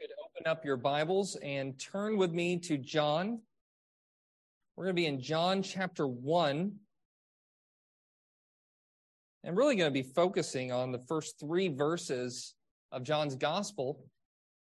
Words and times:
could 0.00 0.10
open 0.24 0.50
up 0.50 0.64
your 0.64 0.78
Bibles 0.78 1.36
and 1.42 1.78
turn 1.78 2.16
with 2.16 2.32
me 2.32 2.58
to 2.60 2.78
John. 2.78 3.38
We're 4.74 4.84
going 4.84 4.96
to 4.96 5.02
be 5.02 5.06
in 5.06 5.20
John 5.20 5.62
chapter 5.62 6.06
1. 6.06 6.72
I'm 9.46 9.54
really 9.54 9.76
going 9.76 9.92
to 9.92 9.92
be 9.92 10.08
focusing 10.08 10.72
on 10.72 10.90
the 10.90 11.00
first 11.06 11.38
three 11.38 11.68
verses 11.68 12.54
of 12.92 13.02
John's 13.02 13.34
gospel, 13.34 14.02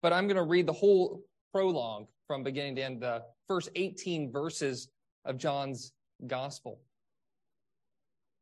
but 0.00 0.12
I'm 0.12 0.28
going 0.28 0.36
to 0.36 0.44
read 0.44 0.66
the 0.66 0.72
whole 0.72 1.24
prologue 1.52 2.06
from 2.28 2.44
beginning 2.44 2.76
to 2.76 2.84
end, 2.84 3.02
the 3.02 3.24
first 3.48 3.70
18 3.74 4.30
verses 4.30 4.90
of 5.24 5.38
John's 5.38 5.92
gospel. 6.28 6.78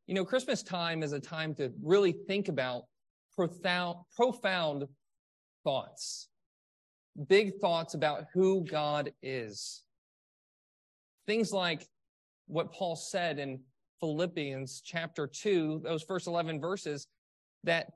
You 0.05 0.13
know, 0.13 0.23
Christmas 0.23 0.61
time 0.61 1.01
is 1.01 1.13
a 1.13 1.19
time 1.19 1.55
to 1.55 1.73
really 1.81 2.11
think 2.11 2.47
about 2.47 2.83
profound, 3.35 3.97
profound 4.15 4.87
thoughts 5.63 6.27
big 7.27 7.59
thoughts 7.59 7.93
about 7.93 8.25
who 8.33 8.65
God 8.65 9.11
is. 9.21 9.83
Things 11.27 11.51
like 11.51 11.87
what 12.47 12.71
Paul 12.71 12.95
said 12.95 13.39
in 13.39 13.61
Philippians 13.99 14.81
chapter 14.85 15.27
2, 15.27 15.81
those 15.83 16.03
first 16.03 16.27
11 16.27 16.59
verses, 16.59 17.07
that 17.63 17.87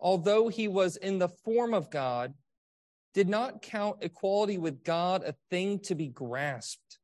although 0.00 0.48
he 0.48 0.68
was 0.68 0.96
in 0.96 1.18
the 1.18 1.28
form 1.28 1.72
of 1.72 1.90
God, 1.90 2.34
did 3.14 3.28
not 3.28 3.62
count 3.62 3.96
equality 4.02 4.58
with 4.58 4.84
God 4.84 5.22
a 5.24 5.34
thing 5.50 5.78
to 5.80 5.94
be 5.94 6.08
grasped. 6.08 6.98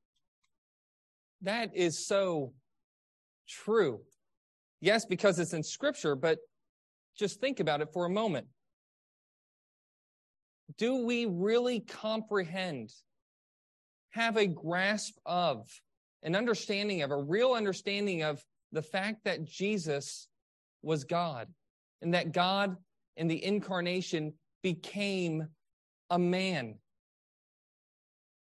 That 1.42 1.74
is 1.74 2.06
so 2.06 2.52
true. 3.48 4.00
Yes, 4.80 5.06
because 5.06 5.38
it's 5.38 5.54
in 5.54 5.62
scripture, 5.62 6.14
but 6.14 6.38
just 7.16 7.40
think 7.40 7.60
about 7.60 7.80
it 7.80 7.88
for 7.92 8.04
a 8.04 8.10
moment 8.10 8.46
do 10.78 11.04
we 11.04 11.26
really 11.26 11.80
comprehend, 11.80 12.90
have 14.10 14.36
a 14.36 14.46
grasp 14.46 15.16
of, 15.26 15.68
an 16.22 16.34
understanding 16.34 17.02
of, 17.02 17.10
a 17.10 17.22
real 17.22 17.52
understanding 17.52 18.22
of 18.22 18.42
the 18.72 18.82
fact 18.82 19.24
that 19.24 19.44
Jesus 19.44 20.28
was 20.82 21.04
God 21.04 21.48
and 22.02 22.14
that 22.14 22.32
God 22.32 22.76
in 23.16 23.28
the 23.28 23.44
incarnation 23.44 24.32
became 24.62 25.46
a 26.10 26.18
man? 26.18 26.76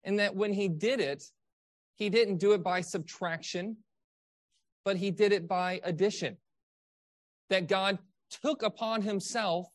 And 0.03 0.19
that 0.19 0.35
when 0.35 0.53
he 0.53 0.67
did 0.67 0.99
it, 0.99 1.23
he 1.95 2.09
didn't 2.09 2.37
do 2.37 2.53
it 2.53 2.63
by 2.63 2.81
subtraction, 2.81 3.77
but 4.83 4.97
he 4.97 5.11
did 5.11 5.31
it 5.31 5.47
by 5.47 5.79
addition. 5.83 6.37
That 7.49 7.67
God 7.67 7.99
took 8.41 8.63
upon 8.63 9.01
himself 9.01 9.67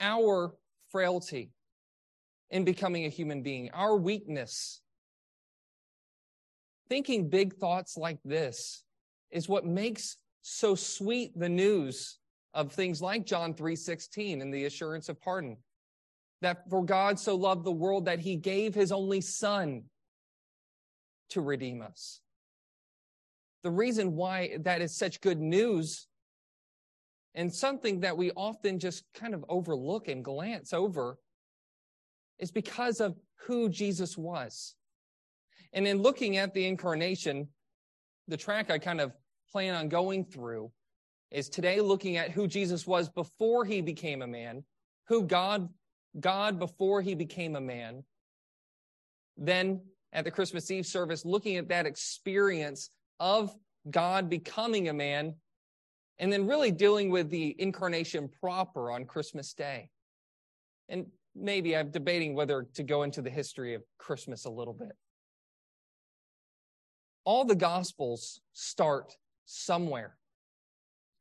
our 0.00 0.54
frailty 0.90 1.50
in 2.50 2.64
becoming 2.64 3.06
a 3.06 3.08
human 3.08 3.42
being, 3.42 3.70
our 3.70 3.96
weakness. 3.96 4.80
Thinking 6.88 7.28
big 7.28 7.54
thoughts 7.54 7.96
like 7.96 8.18
this 8.24 8.82
is 9.30 9.48
what 9.48 9.64
makes 9.64 10.16
so 10.42 10.74
sweet 10.74 11.38
the 11.38 11.48
news 11.48 12.18
of 12.52 12.72
things 12.72 13.00
like 13.00 13.24
John 13.26 13.54
3:16 13.54 14.40
and 14.42 14.52
the 14.52 14.64
assurance 14.64 15.08
of 15.08 15.20
pardon. 15.20 15.56
That 16.40 16.68
for 16.68 16.84
God 16.84 17.20
so 17.20 17.36
loved 17.36 17.64
the 17.64 17.72
world 17.72 18.06
that 18.06 18.18
he 18.18 18.36
gave 18.36 18.74
his 18.74 18.90
only 18.90 19.20
son 19.20 19.84
to 21.28 21.40
redeem 21.40 21.82
us. 21.82 22.20
The 23.62 23.70
reason 23.70 24.16
why 24.16 24.56
that 24.60 24.80
is 24.80 24.96
such 24.96 25.20
good 25.20 25.38
news 25.38 26.08
and 27.34 27.52
something 27.52 28.00
that 28.00 28.16
we 28.16 28.30
often 28.32 28.78
just 28.78 29.04
kind 29.14 29.34
of 29.34 29.44
overlook 29.48 30.08
and 30.08 30.24
glance 30.24 30.72
over 30.72 31.18
is 32.38 32.50
because 32.50 33.00
of 33.00 33.16
who 33.46 33.68
Jesus 33.68 34.16
was. 34.18 34.74
And 35.72 35.86
in 35.86 36.02
looking 36.02 36.36
at 36.36 36.52
the 36.54 36.66
incarnation, 36.66 37.48
the 38.26 38.36
track 38.36 38.70
I 38.70 38.78
kind 38.78 39.00
of 39.00 39.12
plan 39.52 39.74
on 39.74 39.88
going 39.88 40.24
through 40.24 40.70
is 41.30 41.48
today 41.48 41.80
looking 41.80 42.16
at 42.16 42.30
who 42.30 42.46
Jesus 42.46 42.86
was 42.86 43.08
before 43.08 43.64
he 43.64 43.80
became 43.80 44.22
a 44.22 44.26
man, 44.26 44.64
who 45.06 45.22
God, 45.24 45.68
God 46.18 46.58
before 46.58 47.00
he 47.00 47.14
became 47.14 47.54
a 47.54 47.60
man. 47.60 48.02
Then 49.36 49.80
at 50.12 50.24
the 50.24 50.30
Christmas 50.30 50.70
Eve 50.70 50.86
service, 50.86 51.24
looking 51.24 51.56
at 51.56 51.68
that 51.68 51.86
experience 51.86 52.90
of 53.20 53.54
God 53.88 54.28
becoming 54.28 54.88
a 54.88 54.92
man 54.92 55.34
and 56.20 56.30
then 56.30 56.46
really 56.46 56.70
dealing 56.70 57.10
with 57.10 57.30
the 57.30 57.56
incarnation 57.58 58.28
proper 58.40 58.92
on 58.92 59.06
Christmas 59.06 59.54
Day. 59.54 59.88
And 60.90 61.06
maybe 61.34 61.74
I'm 61.74 61.90
debating 61.90 62.34
whether 62.34 62.68
to 62.74 62.82
go 62.82 63.04
into 63.04 63.22
the 63.22 63.30
history 63.30 63.74
of 63.74 63.82
Christmas 63.98 64.44
a 64.44 64.50
little 64.50 64.74
bit. 64.74 64.92
All 67.24 67.46
the 67.46 67.56
Gospels 67.56 68.40
start 68.52 69.16
somewhere. 69.46 70.16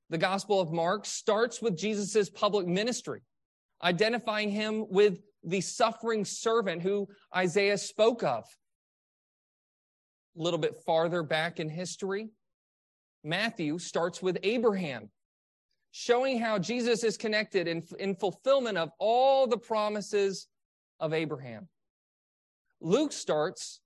The 0.10 0.18
Gospel 0.18 0.60
of 0.60 0.74
Mark 0.74 1.06
starts 1.06 1.62
with 1.62 1.78
Jesus' 1.78 2.30
public 2.30 2.68
ministry, 2.68 3.22
identifying 3.82 4.52
him 4.52 4.86
with 4.90 5.20
the 5.46 5.62
suffering 5.62 6.26
servant 6.26 6.82
who 6.82 7.08
Isaiah 7.34 7.78
spoke 7.78 8.22
of. 8.22 8.44
A 10.38 10.42
little 10.42 10.60
bit 10.60 10.76
farther 10.86 11.24
back 11.24 11.62
in 11.62 11.70
history, 11.70 12.32
Matthew 13.24 13.80
starts 13.80 14.22
with 14.22 14.38
Abraham, 14.44 15.10
showing 15.92 16.40
how 16.40 16.60
Jesus 16.60 17.04
is 17.04 17.18
connected 17.18 17.68
in, 17.68 17.84
in 18.00 18.16
fulfillment 18.16 18.78
of 18.78 18.90
all 19.00 19.48
the 19.48 19.58
promises 19.58 20.48
of 21.00 21.14
Abraham. 21.14 21.68
Luke 22.82 23.12
starts 23.12 23.82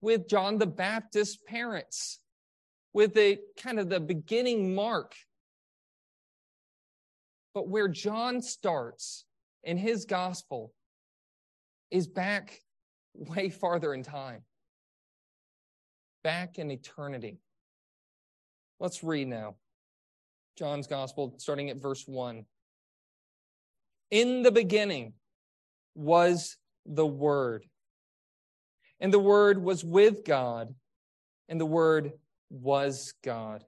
with 0.00 0.28
John 0.28 0.58
the 0.58 0.66
Baptist's 0.66 1.38
parents, 1.48 2.20
with 2.92 3.14
the 3.14 3.38
kind 3.60 3.78
of 3.78 3.88
the 3.88 4.00
beginning 4.00 4.74
mark. 4.74 5.14
But 7.54 7.68
where 7.68 7.88
John 7.88 8.40
starts 8.40 9.24
in 9.64 9.76
his 9.76 10.04
gospel 10.04 10.72
is 11.90 12.06
back 12.06 12.60
way 13.14 13.50
farther 13.50 13.92
in 13.92 14.04
time, 14.04 14.42
back 16.22 16.58
in 16.58 16.70
eternity. 16.70 17.40
Let's 18.80 19.04
read 19.04 19.28
now. 19.28 19.56
John's 20.56 20.86
Gospel, 20.86 21.34
starting 21.36 21.68
at 21.68 21.76
verse 21.76 22.04
1. 22.06 22.46
In 24.10 24.42
the 24.42 24.50
beginning 24.50 25.12
was 25.94 26.56
the 26.86 27.06
Word, 27.06 27.66
and 28.98 29.12
the 29.12 29.18
Word 29.18 29.62
was 29.62 29.84
with 29.84 30.24
God, 30.24 30.74
and 31.50 31.60
the 31.60 31.66
Word 31.66 32.12
was 32.48 33.12
God. 33.22 33.64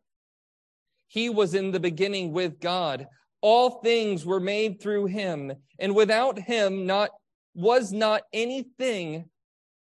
He 1.08 1.28
was 1.28 1.54
in 1.54 1.72
the 1.72 1.80
beginning 1.80 2.32
with 2.32 2.58
God. 2.58 3.06
All 3.42 3.82
things 3.82 4.24
were 4.24 4.40
made 4.40 4.80
through 4.80 5.06
him, 5.06 5.52
and 5.78 5.94
without 5.94 6.38
him 6.38 6.86
not 6.86 7.10
was 7.54 7.92
not 7.92 8.22
anything 8.32 9.28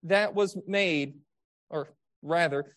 that 0.03 0.35
was 0.35 0.59
made, 0.67 1.15
or 1.71 1.89
rather, 2.21 2.77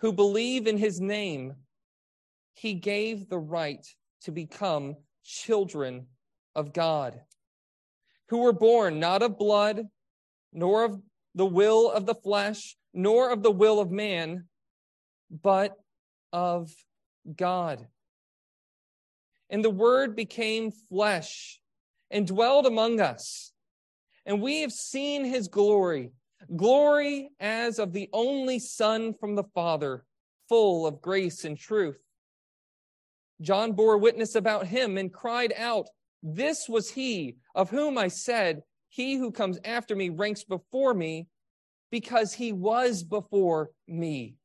who 0.00 0.12
believe 0.12 0.66
in 0.66 0.76
his 0.76 1.00
name, 1.00 1.54
he 2.54 2.74
gave 2.74 3.28
the 3.28 3.38
right 3.38 3.86
to 4.22 4.32
become 4.32 4.96
children 5.24 6.06
of 6.54 6.72
God. 6.72 7.20
who 8.28 8.38
were 8.38 8.52
born 8.52 8.98
not 8.98 9.22
of 9.22 9.38
blood, 9.38 9.86
nor 10.52 10.84
of 10.84 11.00
the 11.34 11.46
will 11.46 11.90
of 11.90 12.06
the 12.06 12.14
flesh, 12.14 12.76
nor 12.92 13.30
of 13.30 13.42
the 13.42 13.50
will 13.50 13.80
of 13.80 13.90
man, 13.90 14.44
but 15.30 15.76
of 16.32 16.72
God. 17.36 17.86
And 19.50 19.64
the 19.64 19.70
Word 19.70 20.16
became 20.16 20.72
flesh 20.88 21.60
and 22.10 22.26
dwelled 22.26 22.66
among 22.66 23.00
us. 23.00 23.52
And 24.26 24.40
we 24.40 24.62
have 24.62 24.72
seen 24.72 25.24
his 25.24 25.48
glory, 25.48 26.12
glory 26.56 27.30
as 27.40 27.78
of 27.78 27.92
the 27.92 28.08
only 28.12 28.58
Son 28.58 29.14
from 29.14 29.34
the 29.34 29.44
Father, 29.54 30.04
full 30.48 30.86
of 30.86 31.00
grace 31.00 31.44
and 31.44 31.58
truth. 31.58 31.98
John 33.40 33.72
bore 33.72 33.98
witness 33.98 34.34
about 34.34 34.66
him 34.66 34.96
and 34.96 35.12
cried 35.12 35.52
out, 35.56 35.88
This 36.22 36.68
was 36.68 36.90
he 36.90 37.36
of 37.54 37.70
whom 37.70 37.98
I 37.98 38.08
said, 38.08 38.62
He 38.88 39.16
who 39.16 39.32
comes 39.32 39.58
after 39.64 39.96
me 39.96 40.08
ranks 40.08 40.44
before 40.44 40.94
me, 40.94 41.26
because 41.90 42.34
he 42.34 42.52
was 42.52 43.02
before 43.02 43.70
me. 43.86 44.36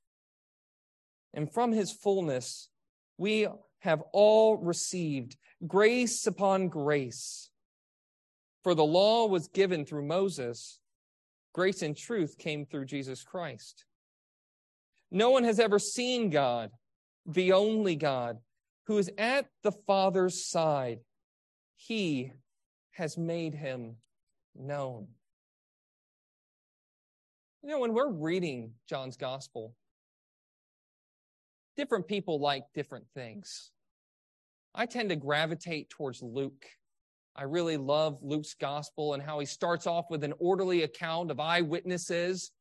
And 1.33 1.51
from 1.51 1.71
his 1.71 1.91
fullness, 1.91 2.69
we 3.17 3.47
have 3.79 4.03
all 4.13 4.57
received 4.57 5.37
grace 5.65 6.25
upon 6.25 6.67
grace. 6.67 7.49
For 8.63 8.75
the 8.75 8.85
law 8.85 9.27
was 9.27 9.47
given 9.47 9.85
through 9.85 10.05
Moses, 10.05 10.79
grace 11.53 11.81
and 11.81 11.95
truth 11.95 12.37
came 12.37 12.65
through 12.65 12.85
Jesus 12.85 13.23
Christ. 13.23 13.85
No 15.11 15.31
one 15.31 15.43
has 15.43 15.59
ever 15.59 15.79
seen 15.79 16.29
God, 16.29 16.71
the 17.25 17.53
only 17.53 17.95
God, 17.95 18.37
who 18.85 18.97
is 18.97 19.11
at 19.17 19.47
the 19.63 19.71
Father's 19.71 20.45
side. 20.45 20.99
He 21.75 22.31
has 22.91 23.17
made 23.17 23.53
him 23.53 23.95
known. 24.55 25.07
You 27.63 27.69
know, 27.69 27.79
when 27.79 27.93
we're 27.93 28.11
reading 28.11 28.71
John's 28.87 29.17
gospel, 29.17 29.75
different 31.75 32.07
people 32.07 32.39
like 32.39 32.63
different 32.73 33.05
things. 33.13 33.71
I 34.75 34.85
tend 34.85 35.09
to 35.09 35.15
gravitate 35.15 35.89
towards 35.89 36.21
Luke. 36.21 36.65
I 37.39 37.43
really 37.43 37.77
love 37.77 38.19
Luke's 38.21 38.53
gospel 38.53 39.13
and 39.13 39.23
how 39.23 39.39
he 39.39 39.45
starts 39.45 39.87
off 39.87 40.09
with 40.09 40.25
an 40.25 40.33
orderly 40.39 40.83
account 40.83 41.31
of 41.31 41.39
eyewitnesses, 41.39 42.51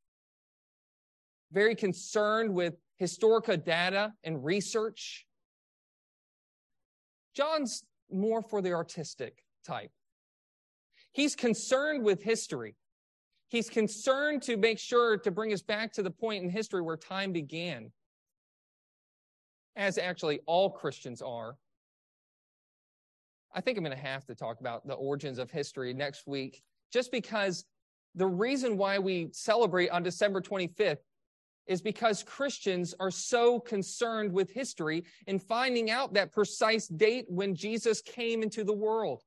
very 1.51 1.75
concerned 1.75 2.55
with 2.55 2.75
historical 2.97 3.57
data 3.57 4.13
and 4.23 4.45
research. 4.45 5.27
John's 7.35 7.83
more 8.09 8.41
for 8.41 8.63
the 8.63 8.73
artistic 8.73 9.43
type. 9.67 9.91
He's 11.11 11.35
concerned 11.35 12.05
with 12.05 12.23
history. 12.23 12.77
He's 13.49 13.69
concerned 13.69 14.43
to 14.43 14.57
make 14.57 14.79
sure 14.79 15.17
to 15.19 15.31
bring 15.33 15.53
us 15.53 15.63
back 15.63 15.93
to 15.95 16.05
the 16.05 16.11
point 16.13 16.45
in 16.45 16.51
history 16.51 16.83
where 16.83 16.97
time 16.97 17.33
began, 17.33 17.91
as 19.75 19.99
actually 19.99 20.39
all 20.47 20.71
Christians 20.71 21.21
are. 21.21 21.57
I 23.55 23.61
think 23.61 23.79
I'm 23.79 23.85
going 23.85 23.97
to 23.97 24.03
have 24.03 24.27
to 24.27 24.35
talk 24.35 24.61
about 24.61 24.87
the 24.87 24.95
origins 24.95 25.39
of 25.39 25.50
history 25.50 25.95
next 25.95 26.27
week, 26.27 26.62
just 26.93 27.11
because 27.11 27.65
the 28.15 28.27
reason 28.27 28.77
why 28.77 28.99
we 28.99 29.29
celebrate 29.33 29.91
on 29.91 30.03
December 30.03 30.41
25th 30.41 30.99
is 31.67 31.83
because 31.83 32.23
Christians 32.23 32.95
are 32.99 33.11
so 33.11 33.61
concerned 33.61 34.33
with 34.33 34.50
history 34.50 35.05
and 35.27 35.43
finding 35.43 35.91
out 35.91 36.15
that 36.15 36.33
precise 36.33 36.89
date 36.89 37.27
when 37.29 37.55
Jesus 37.55 38.00
came 38.00 38.43
into 38.43 38.65
the 38.65 38.73
world, 38.73 39.23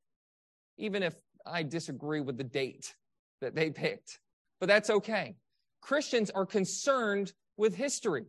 even 0.78 1.04
if 1.04 1.16
I 1.46 1.64
disagree 1.64 2.20
with 2.20 2.38
the 2.38 2.44
date 2.44 2.96
that 3.42 3.56
they 3.56 3.70
picked, 3.70 4.20
but 4.60 4.68
that's 4.68 4.90
okay. 4.90 5.36
Christians 5.82 6.30
are 6.30 6.46
concerned 6.46 7.34
with 7.58 7.76
history. 7.76 8.26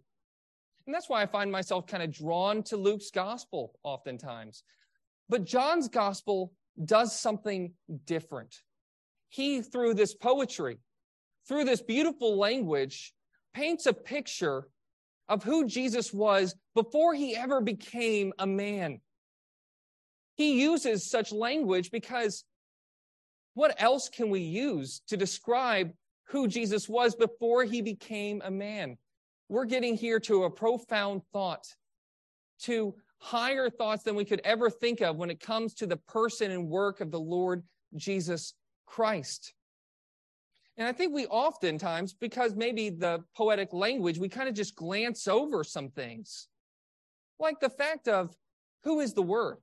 And 0.87 0.95
that's 0.95 1.09
why 1.09 1.23
I 1.23 1.27
find 1.27 1.50
myself 1.50 1.87
kind 1.87 2.03
of 2.03 2.11
drawn 2.11 2.62
to 2.65 2.77
Luke's 2.77 3.11
gospel 3.11 3.79
oftentimes. 3.83 4.62
But 5.29 5.45
John's 5.45 5.89
gospel 5.89 6.53
does 6.83 7.19
something 7.19 7.75
different. 8.05 8.55
He, 9.29 9.63
through 9.63 9.95
this 9.95 10.15
poetry, 10.15 10.79
through 11.49 11.65
this 11.65 11.83
beautiful 11.83 12.37
language, 12.39 13.13
paints 13.55 13.87
a 13.87 13.93
picture 13.93 14.69
of 15.29 15.43
who 15.43 15.67
Jesus 15.67 16.13
was 16.13 16.55
before 16.75 17.15
he 17.15 17.37
ever 17.37 17.61
became 17.61 18.33
a 18.39 18.47
man. 18.47 19.01
He 20.37 20.61
uses 20.61 21.09
such 21.09 21.33
language 21.33 21.91
because 21.91 22.45
what 23.55 23.75
else 23.81 24.09
can 24.09 24.31
we 24.31 24.41
use 24.41 25.03
to 25.09 25.17
describe 25.17 25.93
who 26.29 26.49
Jesus 26.49 26.89
was 26.89 27.15
before 27.15 27.65
he 27.65 27.83
became 27.83 28.41
a 28.45 28.51
man? 28.51 28.97
We're 29.49 29.67
getting 29.67 29.97
here 29.97 30.21
to 30.21 30.45
a 30.45 30.51
profound 30.51 31.23
thought, 31.33 31.67
to 32.63 32.95
higher 33.23 33.71
thoughts 33.71 34.03
than 34.03 34.17
we 34.17 34.25
could 34.25 34.41
ever 34.43 34.69
think 34.69 35.01
of 35.01 35.17
when 35.17 35.31
it 35.31 35.39
comes 35.39 35.75
to 35.75 35.87
the 35.87 35.97
person 35.97 36.51
and 36.51 36.69
work 36.69 37.01
of 37.01 37.13
the 37.13 37.21
Lord 37.21 37.63
Jesus 37.95 38.55
Christ. 38.85 39.55
And 40.77 40.89
I 40.89 40.93
think 40.93 41.15
we 41.15 41.27
oftentimes, 41.27 42.15
because 42.15 42.57
maybe 42.57 42.91
the 42.91 43.23
poetic 43.37 43.73
language, 43.73 44.19
we 44.19 44.29
kind 44.29 44.49
of 44.49 44.57
just 44.57 44.75
glance 44.75 45.29
over 45.29 45.63
some 45.63 45.91
things. 45.91 46.49
Like 47.39 47.61
the 47.61 47.71
fact 47.71 48.09
of 48.09 48.35
who 48.83 48.99
is 48.99 49.15
the 49.15 49.23
Word? 49.23 49.59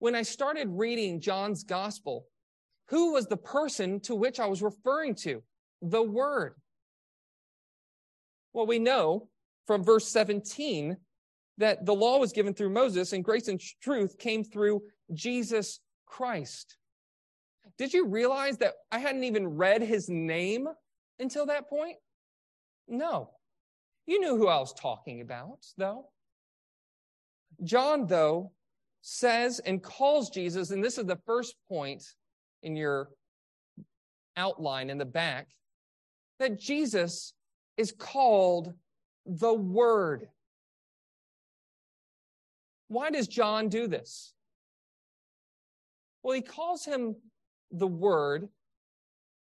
When 0.00 0.16
I 0.16 0.22
started 0.22 0.68
reading 0.70 1.20
John's 1.20 1.62
Gospel, 1.62 2.26
who 2.88 3.12
was 3.12 3.26
the 3.26 3.36
person 3.36 4.00
to 4.00 4.16
which 4.16 4.40
I 4.40 4.46
was 4.46 4.62
referring 4.62 5.14
to? 5.16 5.44
The 5.80 6.02
Word. 6.02 6.54
Well, 8.52 8.66
we 8.66 8.80
know 8.80 9.28
from 9.68 9.84
verse 9.84 10.08
17 10.08 10.96
that 11.58 11.86
the 11.86 11.94
law 11.94 12.18
was 12.18 12.32
given 12.32 12.54
through 12.54 12.70
Moses 12.70 13.12
and 13.12 13.24
grace 13.24 13.48
and 13.48 13.60
truth 13.82 14.18
came 14.18 14.42
through 14.44 14.82
Jesus 15.12 15.80
Christ. 16.06 16.76
Did 17.78 17.92
you 17.92 18.06
realize 18.06 18.58
that 18.58 18.74
I 18.90 18.98
hadn't 18.98 19.24
even 19.24 19.46
read 19.46 19.82
his 19.82 20.08
name 20.08 20.68
until 21.18 21.46
that 21.46 21.68
point? 21.68 21.96
No. 22.88 23.30
You 24.06 24.20
knew 24.20 24.36
who 24.36 24.48
I 24.48 24.58
was 24.58 24.74
talking 24.74 25.20
about, 25.20 25.64
though. 25.76 26.06
John, 27.62 28.06
though, 28.06 28.52
says 29.02 29.60
and 29.60 29.82
calls 29.82 30.30
Jesus, 30.30 30.70
and 30.70 30.82
this 30.82 30.98
is 30.98 31.06
the 31.06 31.18
first 31.26 31.54
point 31.68 32.02
in 32.62 32.76
your 32.76 33.10
outline 34.36 34.90
in 34.90 34.98
the 34.98 35.04
back, 35.04 35.48
that 36.38 36.58
Jesus 36.58 37.32
is 37.76 37.92
called 37.92 38.72
the 39.26 39.54
Word. 39.54 40.28
Why 42.88 43.10
does 43.10 43.28
John 43.28 43.68
do 43.68 43.86
this? 43.86 44.32
Well, 46.22 46.34
he 46.34 46.42
calls 46.42 46.84
him 46.84 47.16
the 47.70 47.86
Word. 47.86 48.48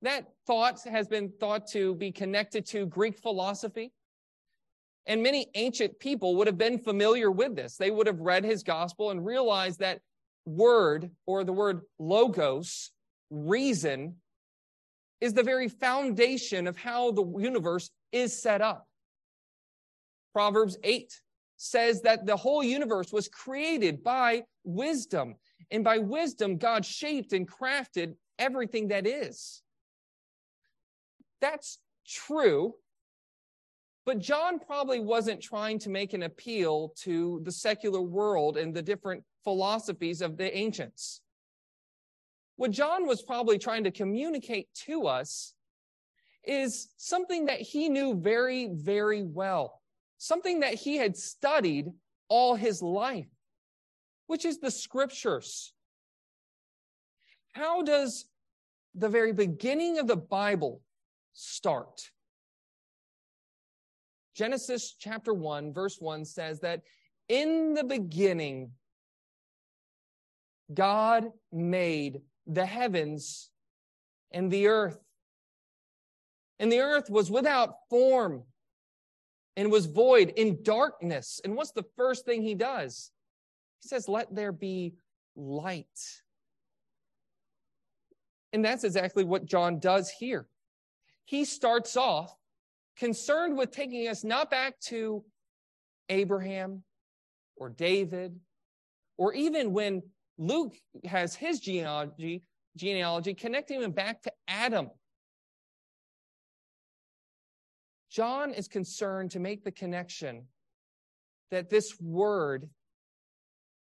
That 0.03 0.27
thought 0.47 0.81
has 0.85 1.09
been 1.09 1.33
thought 1.41 1.67
to 1.69 1.95
be 1.95 2.13
connected 2.13 2.67
to 2.67 2.87
Greek 2.87 3.19
philosophy. 3.19 3.93
And 5.07 5.23
many 5.23 5.49
ancient 5.55 5.99
people 5.99 6.37
would 6.37 6.47
have 6.47 6.59
been 6.59 6.79
familiar 6.79 7.31
with 7.31 7.57
this. 7.57 7.77
They 7.77 7.91
would 7.91 8.07
have 8.07 8.21
read 8.21 8.45
his 8.45 8.63
gospel 8.63 9.11
and 9.11 9.25
realized 9.25 9.81
that 9.81 10.01
word 10.47 11.11
or 11.27 11.45
the 11.45 11.53
word 11.53 11.81
logos, 11.99 12.91
reason, 13.31 14.17
is 15.21 15.35
the 15.35 15.43
very 15.43 15.69
foundation 15.69 16.67
of 16.67 16.77
how 16.77 17.13
the 17.13 17.25
universe 17.39 17.91
is 18.13 18.41
set 18.41 18.61
up. 18.61 18.87
Proverbs 20.33 20.79
8 20.83 21.13
says 21.63 22.01
that 22.01 22.25
the 22.25 22.37
whole 22.39 22.65
universe 22.65 23.13
was 23.13 23.29
created 23.29 24.03
by 24.03 24.43
wisdom. 24.65 25.35
And 25.71 25.85
by 25.85 25.99
wisdom, 25.99 26.57
God 26.57 26.87
shaped 26.87 27.35
and 27.35 27.47
crafted 27.47 28.15
everything 28.39 28.89
that 28.89 29.07
is. 29.07 29.61
That's 31.43 31.79
true. 32.09 32.77
But 34.07 34.21
John 34.21 34.59
probably 34.59 35.01
wasn't 35.01 35.43
trying 35.43 35.79
to 35.81 35.91
make 35.91 36.15
an 36.15 36.23
appeal 36.23 36.95
to 37.01 37.43
the 37.45 37.53
secular 37.53 38.01
world 38.01 38.57
and 38.57 38.73
the 38.73 38.81
different 38.81 39.23
philosophies 39.45 40.23
of 40.23 40.39
the 40.39 40.57
ancients. 40.57 41.21
What 42.57 42.71
John 42.71 43.07
was 43.07 43.21
probably 43.21 43.59
trying 43.59 43.85
to 43.85 43.91
communicate 43.91 44.69
to 44.87 45.07
us 45.07 45.53
is 46.43 46.89
something 46.97 47.45
that 47.47 47.61
he 47.61 47.91
knew 47.91 48.15
very, 48.15 48.71
very 48.73 49.23
well 49.25 49.80
something 50.21 50.61
that 50.61 50.75
he 50.75 50.99
had 50.99 51.17
studied 51.17 51.87
all 52.29 52.55
his 52.55 52.83
life, 52.83 53.31
which 54.27 54.45
is 54.45 54.59
the 54.59 54.71
scriptures. 54.71 55.73
How 57.53 57.81
does 57.81 58.27
the 58.95 59.09
very 59.09 59.33
beginning 59.33 59.99
of 59.99 60.07
the 60.07 60.17
Bible 60.17 60.83
start? 61.33 62.11
Genesis 64.37 64.95
chapter 64.99 65.33
1, 65.33 65.73
verse 65.73 65.97
1 65.99 66.27
says 66.27 66.61
that 66.61 66.83
in 67.31 67.73
the 67.73 67.85
beginning, 67.85 68.73
God 70.73 71.29
made 71.51 72.21
the 72.47 72.67
heavens 72.67 73.51
and 74.33 74.51
the 74.51 74.67
earth. 74.67 74.99
And 76.59 76.71
the 76.71 76.81
earth 76.81 77.09
was 77.09 77.31
without 77.31 77.77
form 77.89 78.43
and 79.57 79.71
was 79.71 79.87
void 79.87 80.33
in 80.37 80.63
darkness. 80.63 81.41
And 81.45 81.57
what's 81.57 81.73
the 81.73 81.87
first 81.97 82.25
thing 82.25 82.43
he 82.43 82.55
does? 82.55 83.11
He 83.83 83.89
says, 83.89 84.09
Let 84.09 84.35
there 84.35 84.53
be 84.53 84.95
light. 85.37 85.87
And 88.53 88.65
that's 88.65 88.85
exactly 88.85 89.25
what 89.25 89.47
John 89.47 89.79
does 89.79 90.11
here. 90.11 90.47
He 91.25 91.45
starts 91.45 91.97
off 91.97 92.35
concerned 92.97 93.57
with 93.57 93.71
taking 93.71 94.09
us 94.09 94.25
not 94.25 94.51
back 94.51 94.79
to 94.81 95.25
Abraham 96.09 96.83
or 97.57 97.71
David, 97.71 98.39
or 99.17 99.33
even 99.35 99.73
when 99.73 100.03
Luke 100.39 100.75
has 101.05 101.35
his 101.35 101.61
genealogy, 101.61 102.43
genealogy 102.77 103.35
connecting 103.35 103.83
him 103.83 103.93
back 103.93 104.23
to 104.23 104.33
Adam. 104.49 104.91
John 108.11 108.53
is 108.53 108.67
concerned 108.67 109.31
to 109.33 109.41
make 109.41 109.65
the 109.65 109.71
connection 109.71 110.47
that 111.51 111.71
this 111.71 111.99
word 112.01 112.69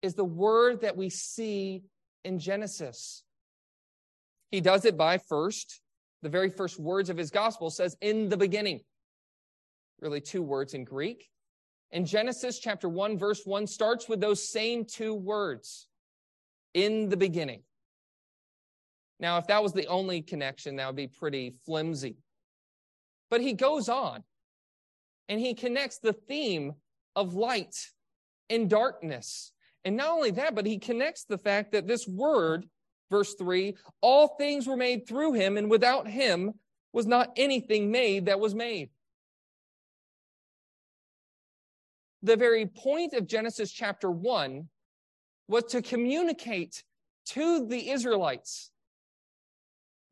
is 0.00 0.14
the 0.14 0.24
word 0.24 0.82
that 0.82 0.96
we 0.96 1.08
see 1.10 1.82
in 2.24 2.38
Genesis. 2.38 3.22
He 4.50 4.60
does 4.60 4.84
it 4.84 4.96
by 4.96 5.18
first, 5.18 5.80
the 6.22 6.28
very 6.28 6.50
first 6.50 6.78
words 6.78 7.10
of 7.10 7.16
his 7.16 7.30
gospel 7.30 7.70
says, 7.70 7.96
in 8.00 8.28
the 8.28 8.36
beginning. 8.36 8.80
Really, 10.00 10.20
two 10.20 10.42
words 10.42 10.74
in 10.74 10.84
Greek. 10.84 11.28
And 11.90 12.06
Genesis 12.06 12.58
chapter 12.58 12.88
1, 12.88 13.18
verse 13.18 13.42
1 13.44 13.66
starts 13.66 14.08
with 14.08 14.20
those 14.20 14.48
same 14.48 14.84
two 14.84 15.14
words 15.14 15.88
in 16.74 17.08
the 17.08 17.16
beginning. 17.16 17.62
Now, 19.20 19.38
if 19.38 19.46
that 19.48 19.62
was 19.62 19.72
the 19.72 19.86
only 19.86 20.22
connection, 20.22 20.76
that 20.76 20.86
would 20.86 20.96
be 20.96 21.06
pretty 21.06 21.54
flimsy. 21.64 22.16
But 23.32 23.40
he 23.40 23.54
goes 23.54 23.88
on 23.88 24.24
and 25.26 25.40
he 25.40 25.54
connects 25.54 25.96
the 25.96 26.12
theme 26.12 26.74
of 27.16 27.32
light 27.32 27.74
and 28.50 28.68
darkness. 28.68 29.52
And 29.86 29.96
not 29.96 30.10
only 30.10 30.32
that, 30.32 30.54
but 30.54 30.66
he 30.66 30.78
connects 30.78 31.24
the 31.24 31.38
fact 31.38 31.72
that 31.72 31.86
this 31.86 32.06
word, 32.06 32.66
verse 33.10 33.34
3, 33.38 33.74
all 34.02 34.36
things 34.36 34.66
were 34.66 34.76
made 34.76 35.08
through 35.08 35.32
him, 35.32 35.56
and 35.56 35.70
without 35.70 36.06
him 36.06 36.52
was 36.92 37.06
not 37.06 37.32
anything 37.38 37.90
made 37.90 38.26
that 38.26 38.38
was 38.38 38.54
made. 38.54 38.90
The 42.22 42.36
very 42.36 42.66
point 42.66 43.14
of 43.14 43.26
Genesis 43.26 43.72
chapter 43.72 44.10
1 44.10 44.68
was 45.48 45.64
to 45.70 45.80
communicate 45.80 46.84
to 47.28 47.66
the 47.66 47.88
Israelites 47.88 48.71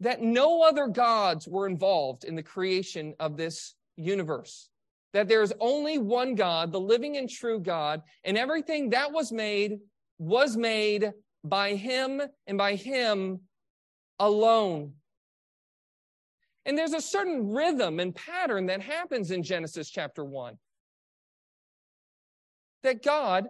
that 0.00 0.22
no 0.22 0.62
other 0.62 0.86
gods 0.86 1.46
were 1.46 1.66
involved 1.66 2.24
in 2.24 2.34
the 2.34 2.42
creation 2.42 3.14
of 3.20 3.36
this 3.36 3.74
universe. 3.96 4.68
That 5.12 5.28
there's 5.28 5.52
only 5.60 5.98
one 5.98 6.34
God, 6.34 6.72
the 6.72 6.80
living 6.80 7.16
and 7.16 7.28
true 7.28 7.60
God, 7.60 8.02
and 8.24 8.38
everything 8.38 8.90
that 8.90 9.12
was 9.12 9.32
made 9.32 9.78
was 10.18 10.56
made 10.56 11.12
by 11.44 11.74
Him 11.74 12.22
and 12.46 12.56
by 12.56 12.76
Him 12.76 13.40
alone. 14.18 14.92
And 16.66 16.76
there's 16.76 16.92
a 16.92 17.00
certain 17.00 17.52
rhythm 17.52 18.00
and 18.00 18.14
pattern 18.14 18.66
that 18.66 18.82
happens 18.82 19.30
in 19.30 19.42
Genesis 19.42 19.90
chapter 19.90 20.24
1 20.24 20.58
that 22.82 23.02
God 23.02 23.48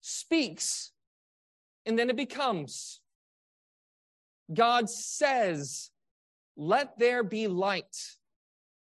speaks 0.00 0.92
and 1.86 1.98
then 1.98 2.10
it 2.10 2.16
becomes. 2.16 3.01
God 4.52 4.88
says, 4.88 5.90
Let 6.56 6.98
there 6.98 7.22
be 7.22 7.46
light, 7.48 7.96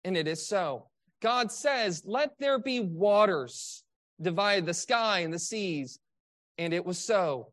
and 0.04 0.16
it 0.16 0.26
is 0.26 0.47
so. 0.47 0.88
God 1.21 1.52
says, 1.52 2.02
Let 2.04 2.38
there 2.38 2.59
be 2.59 2.81
waters, 2.81 3.85
divide 4.21 4.66
the 4.66 4.75
sky 4.75 5.21
and 5.21 5.33
the 5.33 5.38
seas, 5.38 5.99
and 6.59 6.73
it 6.75 6.85
was 6.85 6.99
so. 6.99 7.52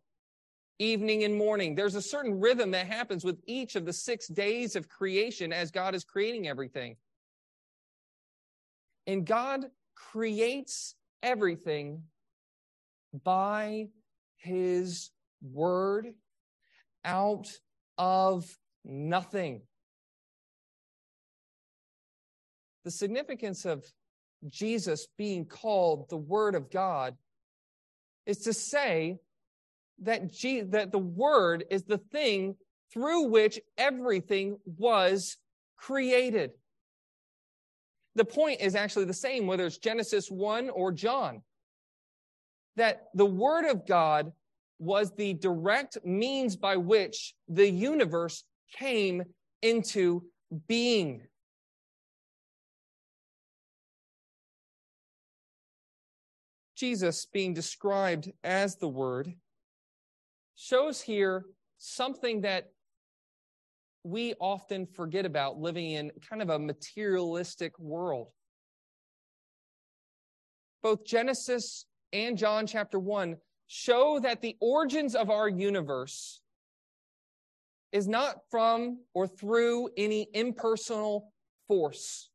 Evening 0.80 1.26
and 1.26 1.36
morning. 1.36 1.76
There's 1.76 1.96
a 1.96 2.02
certain 2.02 2.40
rhythm 2.40 2.72
that 2.72 2.88
happens 2.88 3.26
with 3.26 3.38
each 3.46 3.76
of 3.76 3.86
the 3.86 3.92
six 3.92 4.28
days 4.28 4.78
of 4.78 4.88
creation 4.88 5.52
as 5.52 5.72
God 5.72 5.94
is 5.94 6.06
creating 6.06 6.48
everything. 6.48 6.96
And 9.06 9.26
God 9.26 9.66
creates 9.96 10.96
everything 11.22 12.04
by 13.24 13.88
his 14.38 15.12
word 15.42 16.14
out 17.04 17.52
of 18.00 18.46
nothing. 18.86 19.62
The 22.86 22.92
significance 22.92 23.66
of 23.66 23.86
Jesus 24.48 25.08
being 25.18 25.46
called 25.46 26.10
the 26.10 26.18
Word 26.18 26.56
of 26.56 26.72
God 26.72 27.16
is 28.26 28.40
to 28.40 28.54
say 28.54 29.18
that, 30.02 30.32
G- 30.32 30.62
that 30.62 30.92
the 30.92 30.98
Word 30.98 31.66
is 31.70 31.84
the 31.84 31.98
thing 31.98 32.56
through 32.94 33.24
which 33.24 33.60
everything 33.78 34.58
was 34.66 35.38
created. 35.78 36.52
The 38.16 38.26
point 38.26 38.62
is 38.62 38.76
actually 38.76 39.06
the 39.06 39.14
same, 39.14 39.46
whether 39.46 39.66
it's 39.66 39.78
Genesis 39.78 40.32
1 40.32 40.70
or 40.70 40.92
John. 40.92 41.42
That 42.78 43.08
the 43.14 43.26
Word 43.26 43.66
of 43.66 43.86
God 43.86 44.32
was 44.80 45.12
the 45.16 45.34
direct 45.34 45.98
means 46.06 46.56
by 46.56 46.78
which 46.78 47.36
the 47.48 47.70
universe 47.70 48.44
came 48.74 49.24
into 49.62 50.24
being. 50.68 51.22
Jesus 56.76 57.28
being 57.32 57.54
described 57.54 58.32
as 58.42 58.78
the 58.78 58.88
Word 58.88 59.34
shows 60.56 61.02
here 61.02 61.46
something 61.78 62.42
that 62.42 62.70
we 64.04 64.34
often 64.40 64.86
forget 64.86 65.26
about 65.26 65.58
living 65.58 65.92
in 65.92 66.10
kind 66.30 66.42
of 66.42 66.50
a 66.50 66.58
materialistic 66.58 67.78
world. 67.78 68.28
Both 70.82 71.04
Genesis 71.04 71.86
and 72.14 72.38
John 72.38 72.66
chapter 72.66 72.98
1 72.98 73.36
show 73.70 74.20
that 74.20 74.42
the 74.42 74.58
origins 74.60 75.14
of 75.14 75.30
our 75.30 75.48
universe 75.48 76.42
is 77.92 78.08
not 78.08 78.38
from 78.50 78.98
or 79.14 79.28
through 79.28 79.90
any 79.96 80.28
impersonal 80.34 81.32
force. 81.68 82.32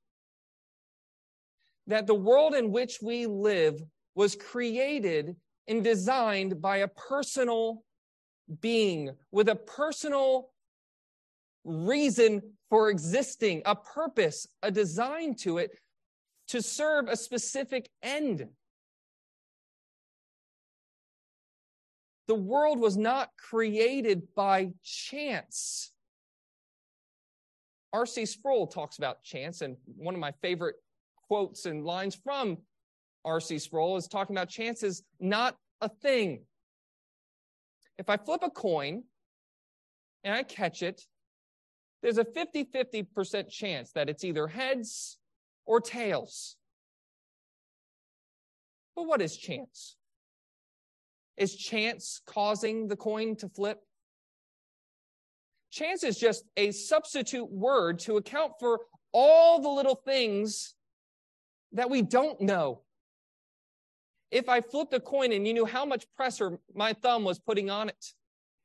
That 1.88 2.06
the 2.06 2.14
world 2.14 2.54
in 2.54 2.70
which 2.70 3.00
we 3.02 3.26
live 3.26 3.82
was 4.14 4.36
created 4.36 5.34
and 5.66 5.82
designed 5.82 6.62
by 6.62 6.78
a 6.78 6.88
personal 6.88 7.82
being 8.60 9.10
with 9.32 9.48
a 9.48 9.56
personal 9.56 10.50
reason 11.64 12.42
for 12.70 12.90
existing, 12.90 13.62
a 13.66 13.74
purpose, 13.74 14.46
a 14.62 14.70
design 14.70 15.34
to 15.34 15.58
it 15.58 15.72
to 16.48 16.62
serve 16.62 17.08
a 17.08 17.16
specific 17.16 17.88
end. 18.04 18.46
The 22.26 22.34
world 22.34 22.80
was 22.80 22.96
not 22.96 23.30
created 23.36 24.22
by 24.34 24.70
chance. 24.82 25.92
R.C. 27.92 28.26
Sproul 28.26 28.66
talks 28.66 28.98
about 28.98 29.22
chance, 29.22 29.60
and 29.60 29.76
one 29.96 30.14
of 30.14 30.20
my 30.20 30.32
favorite 30.42 30.76
quotes 31.28 31.66
and 31.66 31.84
lines 31.84 32.14
from 32.14 32.58
R.C. 33.24 33.58
Sproul 33.58 33.96
is 33.96 34.08
talking 34.08 34.36
about 34.36 34.48
chance 34.48 34.82
is 34.82 35.02
not 35.20 35.56
a 35.80 35.88
thing. 35.88 36.40
If 37.98 38.08
I 38.08 38.16
flip 38.16 38.40
a 38.42 38.50
coin 38.50 39.04
and 40.24 40.34
I 40.34 40.42
catch 40.42 40.82
it, 40.82 41.02
there's 42.02 42.18
a 42.18 42.24
50 42.24 42.64
50% 42.66 43.48
chance 43.48 43.92
that 43.92 44.08
it's 44.08 44.24
either 44.24 44.46
heads 44.46 45.18
or 45.64 45.80
tails. 45.80 46.56
But 48.96 49.06
what 49.06 49.22
is 49.22 49.36
chance? 49.36 49.96
Is 51.36 51.56
chance 51.56 52.20
causing 52.26 52.88
the 52.88 52.96
coin 52.96 53.36
to 53.36 53.48
flip? 53.48 53.80
Chance 55.70 56.04
is 56.04 56.18
just 56.18 56.44
a 56.56 56.70
substitute 56.70 57.50
word 57.50 57.98
to 58.00 58.16
account 58.16 58.52
for 58.60 58.80
all 59.12 59.60
the 59.60 59.68
little 59.68 59.96
things 59.96 60.74
that 61.72 61.90
we 61.90 62.02
don't 62.02 62.40
know. 62.40 62.82
If 64.30 64.48
I 64.48 64.60
flipped 64.60 64.94
a 64.94 65.00
coin 65.00 65.32
and 65.32 65.46
you 65.46 65.52
knew 65.52 65.64
how 65.64 65.84
much 65.84 66.06
pressure 66.16 66.58
my 66.74 66.92
thumb 66.92 67.24
was 67.24 67.38
putting 67.40 67.70
on 67.70 67.88
it, 67.88 68.12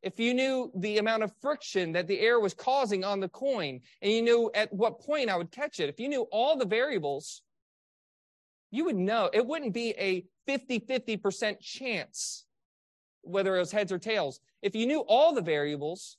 if 0.02 0.20
you 0.20 0.34
knew 0.34 0.72
the 0.76 0.98
amount 0.98 1.24
of 1.24 1.32
friction 1.42 1.92
that 1.94 2.08
the 2.08 2.20
air 2.20 2.40
was 2.40 2.54
causing 2.54 3.04
on 3.04 3.20
the 3.20 3.30
coin, 3.30 3.82
and 4.02 4.12
you 4.12 4.22
knew 4.22 4.52
at 4.54 4.72
what 4.72 5.02
point 5.02 5.30
I 5.30 5.36
would 5.36 5.52
catch 5.52 5.80
it, 5.80 5.90
if 5.90 6.00
you 6.00 6.08
knew 6.08 6.28
all 6.32 6.58
the 6.58 6.66
variables, 6.66 7.42
you 8.72 8.86
would 8.86 8.96
know. 8.96 9.30
It 9.34 9.46
wouldn't 9.46 9.74
be 9.74 9.94
a 9.98 10.26
50 10.46 10.80
50% 10.80 11.60
chance 11.60 12.46
whether 13.30 13.56
it 13.56 13.60
was 13.60 13.72
heads 13.72 13.92
or 13.92 14.00
tails. 14.00 14.40
If 14.62 14.76
you 14.76 14.86
knew 14.86 15.02
all 15.02 15.34
the 15.34 15.42
variables, 15.42 16.18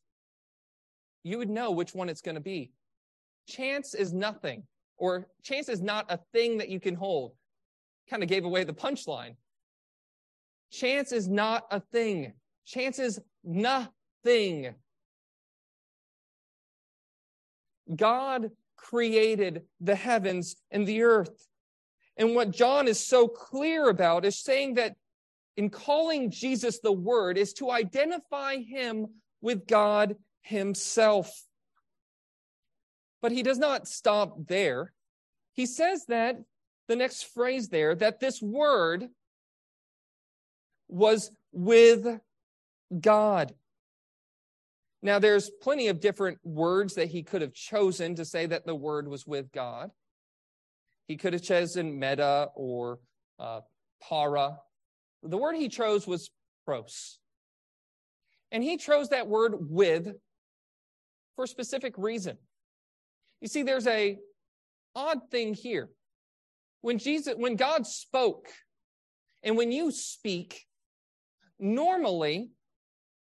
you 1.22 1.38
would 1.38 1.50
know 1.50 1.70
which 1.70 1.94
one 1.94 2.08
it's 2.08 2.22
going 2.22 2.36
to 2.36 2.40
be. 2.40 2.72
Chance 3.48 3.94
is 3.94 4.12
nothing, 4.12 4.62
or 4.96 5.26
chance 5.42 5.68
is 5.68 5.82
not 5.82 6.06
a 6.08 6.18
thing 6.32 6.58
that 6.58 6.68
you 6.68 6.80
can 6.80 6.94
hold. 6.94 7.32
Kind 8.08 8.22
of 8.22 8.28
gave 8.28 8.44
away 8.44 8.64
the 8.64 8.72
punchline. 8.72 9.36
Chance 10.72 11.12
is 11.12 11.28
not 11.28 11.66
a 11.70 11.80
thing. 11.80 12.32
Chance 12.64 12.98
is 12.98 13.20
nothing. 13.44 14.74
God 17.94 18.50
created 18.76 19.62
the 19.80 19.96
heavens 19.96 20.56
and 20.70 20.86
the 20.86 21.02
earth. 21.02 21.48
And 22.16 22.34
what 22.34 22.50
John 22.50 22.86
is 22.86 23.04
so 23.04 23.26
clear 23.26 23.88
about 23.88 24.24
is 24.24 24.38
saying 24.38 24.74
that 24.74 24.94
in 25.56 25.70
calling 25.70 26.30
Jesus 26.30 26.80
the 26.80 26.92
Word 26.92 27.36
is 27.36 27.52
to 27.54 27.70
identify 27.70 28.56
him 28.56 29.06
with 29.40 29.66
God 29.66 30.16
himself. 30.42 31.44
But 33.22 33.32
he 33.32 33.42
does 33.42 33.58
not 33.58 33.88
stop 33.88 34.46
there. 34.46 34.92
He 35.52 35.66
says 35.66 36.06
that 36.06 36.36
the 36.88 36.96
next 36.96 37.24
phrase 37.34 37.68
there, 37.68 37.94
that 37.94 38.20
this 38.20 38.40
Word 38.40 39.08
was 40.88 41.30
with 41.52 42.20
God. 42.98 43.54
Now, 45.02 45.18
there's 45.18 45.50
plenty 45.62 45.88
of 45.88 46.00
different 46.00 46.38
words 46.44 46.94
that 46.94 47.08
he 47.08 47.22
could 47.22 47.40
have 47.40 47.54
chosen 47.54 48.14
to 48.16 48.24
say 48.24 48.46
that 48.46 48.66
the 48.66 48.74
word 48.74 49.08
was 49.08 49.26
with 49.26 49.50
God. 49.50 49.90
He 51.08 51.16
could 51.16 51.32
have 51.32 51.42
chosen 51.42 51.98
meta 51.98 52.48
or 52.54 52.98
uh, 53.38 53.60
para. 54.02 54.58
The 55.22 55.36
word 55.36 55.56
he 55.56 55.68
chose 55.68 56.06
was 56.06 56.30
pros. 56.64 57.18
And 58.52 58.62
he 58.62 58.76
chose 58.76 59.10
that 59.10 59.28
word 59.28 59.54
with 59.58 60.12
for 61.36 61.44
a 61.44 61.48
specific 61.48 61.94
reason. 61.96 62.36
You 63.40 63.48
see, 63.48 63.62
there's 63.62 63.86
a 63.86 64.18
odd 64.94 65.30
thing 65.30 65.54
here. 65.54 65.90
When 66.80 66.98
Jesus, 66.98 67.34
when 67.36 67.56
God 67.56 67.86
spoke, 67.86 68.48
and 69.42 69.56
when 69.56 69.72
you 69.72 69.90
speak, 69.90 70.66
normally 71.58 72.50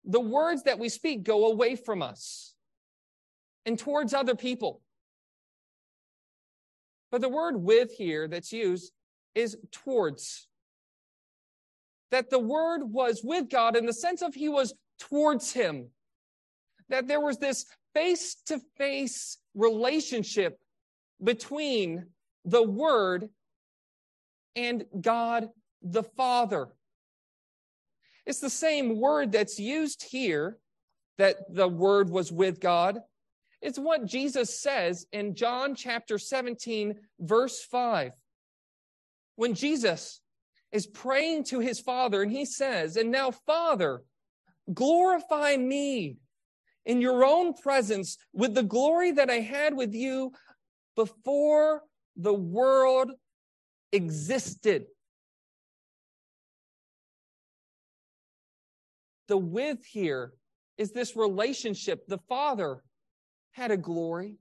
the 0.04 0.20
words 0.20 0.64
that 0.64 0.80
we 0.80 0.90
speak 0.90 1.24
go 1.24 1.52
away 1.52 1.75
from 1.75 2.02
us 2.02 2.54
and 3.66 3.78
towards 3.78 4.14
other 4.14 4.36
people. 4.36 4.82
But 7.12 7.22
the 7.22 7.30
word 7.30 7.56
with 7.58 7.92
here 7.92 8.28
that's 8.28 8.52
used 8.52 8.92
is 9.34 9.58
towards. 9.72 10.48
That 12.12 12.29
the 12.29 12.39
word 12.39 12.83
was 12.83 13.21
with 13.24 13.50
God 13.50 13.75
in 13.75 13.85
the 13.85 13.93
sense 13.93 14.21
of 14.21 14.33
he 14.35 14.50
was 14.50 14.74
towards 15.00 15.51
him. 15.51 15.89
That 16.89 17.07
there 17.07 17.21
was 17.21 17.38
this 17.38 17.65
face 17.93 18.35
to 18.45 18.59
face 18.77 19.38
relationship 19.55 20.59
between 21.24 22.05
the 22.43 22.63
word 22.63 23.29
and 24.55 24.85
God 25.00 25.50
the 25.81 26.03
Father. 26.03 26.67
It's 28.25 28.39
the 28.39 28.50
same 28.50 29.00
word 29.00 29.31
that's 29.31 29.59
used 29.59 30.03
here 30.03 30.57
that 31.17 31.38
the 31.53 31.67
word 31.67 32.09
was 32.09 32.31
with 32.31 32.59
God. 32.59 33.00
It's 33.62 33.79
what 33.79 34.05
Jesus 34.05 34.59
says 34.59 35.05
in 35.12 35.35
John 35.35 35.75
chapter 35.75 36.17
17, 36.17 36.95
verse 37.19 37.63
5. 37.63 38.12
When 39.35 39.53
Jesus 39.53 40.21
is 40.75 40.86
praying 40.86 41.46
to 41.46 41.60
his 41.60 41.79
Father 41.79 42.22
and 42.22 42.32
he 42.32 42.46
says, 42.46 42.98
And 42.98 43.12
now, 43.12 43.32
Father, 43.32 44.03
glorify 44.74 45.55
me 45.55 46.17
in 46.86 47.01
your 47.01 47.25
own 47.25 47.53
presence 47.53 48.17
with 48.34 48.53
the 48.53 48.63
glory 48.63 49.12
that 49.12 49.29
I 49.29 49.39
had 49.39 49.75
with 49.75 49.94
you 49.94 50.34
before 50.96 51.81
the 52.16 52.33
world 52.33 53.11
existed. 53.92 54.85
the 59.27 59.38
with 59.38 59.83
here 59.85 60.33
is 60.77 60.92
this 60.92 61.16
relationship. 61.16 62.05
The 62.07 62.20
Father 62.29 62.83
had 63.51 63.72
a 63.72 63.77
glory, 63.77 64.35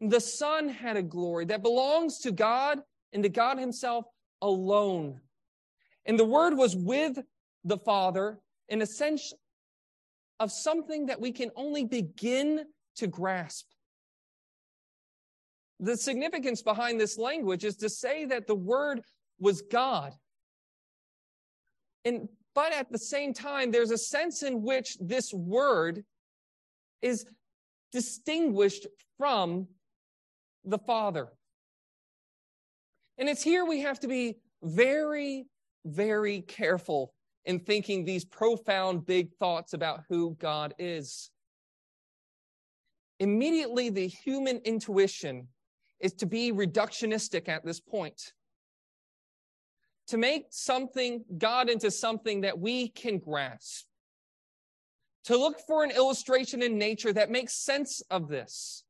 the 0.00 0.20
Son 0.20 0.68
had 0.68 0.96
a 0.96 1.02
glory 1.02 1.44
that 1.46 1.62
belongs 1.62 2.18
to 2.20 2.32
God 2.32 2.80
and 3.12 3.22
to 3.22 3.28
God 3.28 3.58
Himself 3.58 4.04
alone. 4.40 5.20
And 6.06 6.18
the 6.18 6.24
Word 6.24 6.56
was 6.56 6.76
with 6.76 7.18
the 7.64 7.78
Father 7.78 8.38
in 8.68 8.82
a 8.82 8.86
sense 8.86 9.32
of 10.40 10.50
something 10.50 11.06
that 11.06 11.20
we 11.20 11.32
can 11.32 11.50
only 11.54 11.84
begin 11.84 12.64
to 12.96 13.06
grasp. 13.06 13.66
The 15.80 15.96
significance 15.96 16.62
behind 16.62 17.00
this 17.00 17.18
language 17.18 17.64
is 17.64 17.76
to 17.76 17.88
say 17.88 18.24
that 18.26 18.46
the 18.46 18.54
Word 18.54 19.02
was 19.38 19.62
God. 19.62 20.12
And 22.04 22.28
but 22.54 22.72
at 22.72 22.90
the 22.92 22.98
same 22.98 23.32
time, 23.32 23.70
there's 23.70 23.90
a 23.90 23.98
sense 23.98 24.42
in 24.42 24.62
which 24.62 24.98
this 25.00 25.32
word 25.32 26.04
is 27.00 27.24
distinguished 27.92 28.86
from 29.18 29.68
the 30.64 30.78
Father. 30.78 31.28
And 33.18 33.28
it's 33.28 33.42
here 33.42 33.64
we 33.64 33.80
have 33.80 34.00
to 34.00 34.08
be 34.08 34.36
very, 34.62 35.46
very 35.84 36.42
careful 36.42 37.12
in 37.44 37.58
thinking 37.58 38.04
these 38.04 38.24
profound, 38.24 39.06
big 39.06 39.32
thoughts 39.38 39.72
about 39.72 40.02
who 40.08 40.36
God 40.38 40.74
is. 40.78 41.30
Immediately, 43.18 43.90
the 43.90 44.06
human 44.06 44.58
intuition 44.64 45.48
is 46.00 46.12
to 46.14 46.26
be 46.26 46.52
reductionistic 46.52 47.48
at 47.48 47.64
this 47.64 47.80
point 47.80 48.32
to 50.08 50.18
make 50.18 50.46
something, 50.50 51.24
God, 51.38 51.70
into 51.70 51.90
something 51.90 52.42
that 52.42 52.58
we 52.58 52.88
can 52.88 53.18
grasp. 53.18 53.86
To 55.24 55.36
look 55.36 55.60
for 55.66 55.84
an 55.84 55.90
illustration 55.92 56.62
in 56.62 56.76
nature 56.76 57.12
that 57.12 57.30
makes 57.30 57.54
sense 57.54 58.02
of 58.10 58.28
this. 58.28 58.84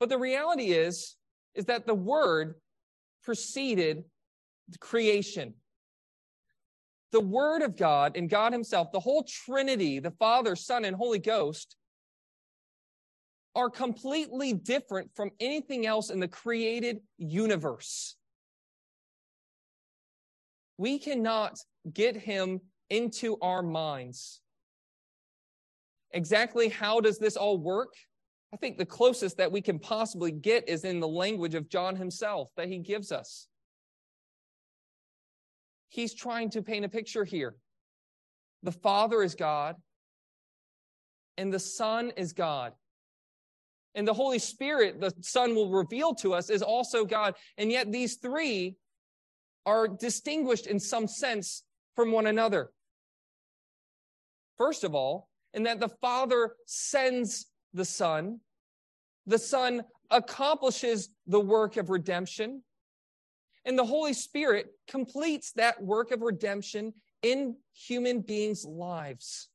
But 0.00 0.08
the 0.08 0.18
reality 0.18 0.72
is, 0.72 1.16
is 1.54 1.66
that 1.66 1.86
the 1.86 1.94
word 1.94 2.56
preceded 3.22 4.04
creation. 4.80 5.54
The 7.14 7.20
word 7.20 7.62
of 7.62 7.76
God 7.76 8.16
and 8.16 8.28
God 8.28 8.52
himself, 8.52 8.92
the 8.92 9.00
whole 9.00 9.22
Trinity, 9.22 10.00
the 10.00 10.10
Father, 10.10 10.54
Son, 10.54 10.84
and 10.84 10.94
Holy 10.94 11.18
Ghost, 11.18 11.76
are 13.54 13.70
completely 13.70 14.52
different 14.52 15.10
from 15.14 15.30
anything 15.40 15.86
else 15.86 16.10
in 16.10 16.20
the 16.20 16.28
created 16.28 17.00
universe 17.16 18.16
we 20.76 20.98
cannot 20.98 21.58
get 21.92 22.16
him 22.16 22.60
into 22.90 23.36
our 23.40 23.62
minds. 23.62 24.40
Exactly 26.12 26.68
how 26.68 27.00
does 27.00 27.18
this 27.18 27.36
all 27.36 27.58
work? 27.58 27.94
I 28.52 28.56
think 28.56 28.78
the 28.78 28.86
closest 28.86 29.36
that 29.38 29.50
we 29.50 29.60
can 29.60 29.78
possibly 29.78 30.30
get 30.30 30.68
is 30.68 30.84
in 30.84 31.00
the 31.00 31.08
language 31.08 31.54
of 31.54 31.68
John 31.68 31.96
himself 31.96 32.50
that 32.56 32.68
he 32.68 32.78
gives 32.78 33.10
us. 33.10 33.48
He's 35.94 36.12
trying 36.12 36.50
to 36.50 36.62
paint 36.62 36.84
a 36.84 36.88
picture 36.88 37.24
here. 37.24 37.54
The 38.64 38.72
Father 38.72 39.22
is 39.22 39.36
God, 39.36 39.76
and 41.38 41.54
the 41.54 41.60
Son 41.60 42.10
is 42.16 42.32
God. 42.32 42.72
And 43.94 44.08
the 44.08 44.12
Holy 44.12 44.40
Spirit, 44.40 45.00
the 45.00 45.14
Son 45.20 45.54
will 45.54 45.70
reveal 45.70 46.12
to 46.16 46.34
us, 46.34 46.50
is 46.50 46.62
also 46.62 47.04
God. 47.04 47.36
And 47.58 47.70
yet 47.70 47.92
these 47.92 48.16
three 48.16 48.74
are 49.66 49.86
distinguished 49.86 50.66
in 50.66 50.80
some 50.80 51.06
sense 51.06 51.62
from 51.94 52.10
one 52.10 52.26
another. 52.26 52.70
First 54.58 54.82
of 54.82 54.96
all, 54.96 55.28
in 55.52 55.62
that 55.62 55.78
the 55.78 55.90
Father 56.00 56.56
sends 56.66 57.46
the 57.72 57.84
Son, 57.84 58.40
the 59.28 59.38
Son 59.38 59.84
accomplishes 60.10 61.10
the 61.28 61.38
work 61.38 61.76
of 61.76 61.88
redemption, 61.88 62.64
and 63.64 63.78
the 63.78 63.84
Holy 63.84 64.12
Spirit 64.12 64.66
completes 64.88 65.52
that 65.52 65.82
work 65.82 66.10
of 66.10 66.22
redemption 66.22 66.92
in 67.22 67.56
human 67.72 68.20
beings' 68.20 68.64
lives. 68.64 69.48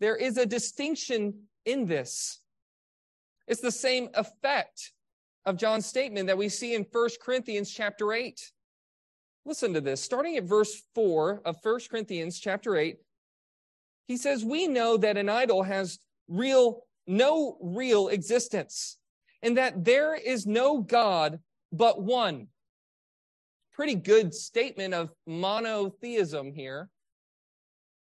There 0.00 0.16
is 0.16 0.36
a 0.36 0.46
distinction 0.46 1.48
in 1.64 1.86
this. 1.86 2.40
It's 3.48 3.60
the 3.60 3.72
same 3.72 4.08
effect 4.14 4.92
of 5.44 5.56
John's 5.56 5.86
statement 5.86 6.26
that 6.26 6.38
we 6.38 6.48
see 6.48 6.74
in 6.74 6.86
1 6.90 7.08
Corinthians 7.22 7.70
chapter 7.70 8.12
8. 8.12 8.52
Listen 9.44 9.72
to 9.74 9.80
this. 9.80 10.00
Starting 10.00 10.36
at 10.36 10.44
verse 10.44 10.82
4 10.94 11.42
of 11.44 11.56
1 11.62 11.80
Corinthians 11.88 12.38
chapter 12.38 12.76
8, 12.76 12.98
he 14.08 14.16
says, 14.16 14.44
We 14.44 14.66
know 14.66 14.96
that 14.96 15.16
an 15.16 15.28
idol 15.28 15.62
has 15.62 15.98
real, 16.28 16.82
no 17.06 17.56
real 17.60 18.08
existence, 18.08 18.98
and 19.42 19.56
that 19.56 19.84
there 19.84 20.14
is 20.14 20.46
no 20.46 20.80
God 20.80 21.38
but 21.76 22.02
one. 22.02 22.48
Pretty 23.72 23.94
good 23.94 24.34
statement 24.34 24.94
of 24.94 25.12
monotheism 25.26 26.52
here. 26.52 26.88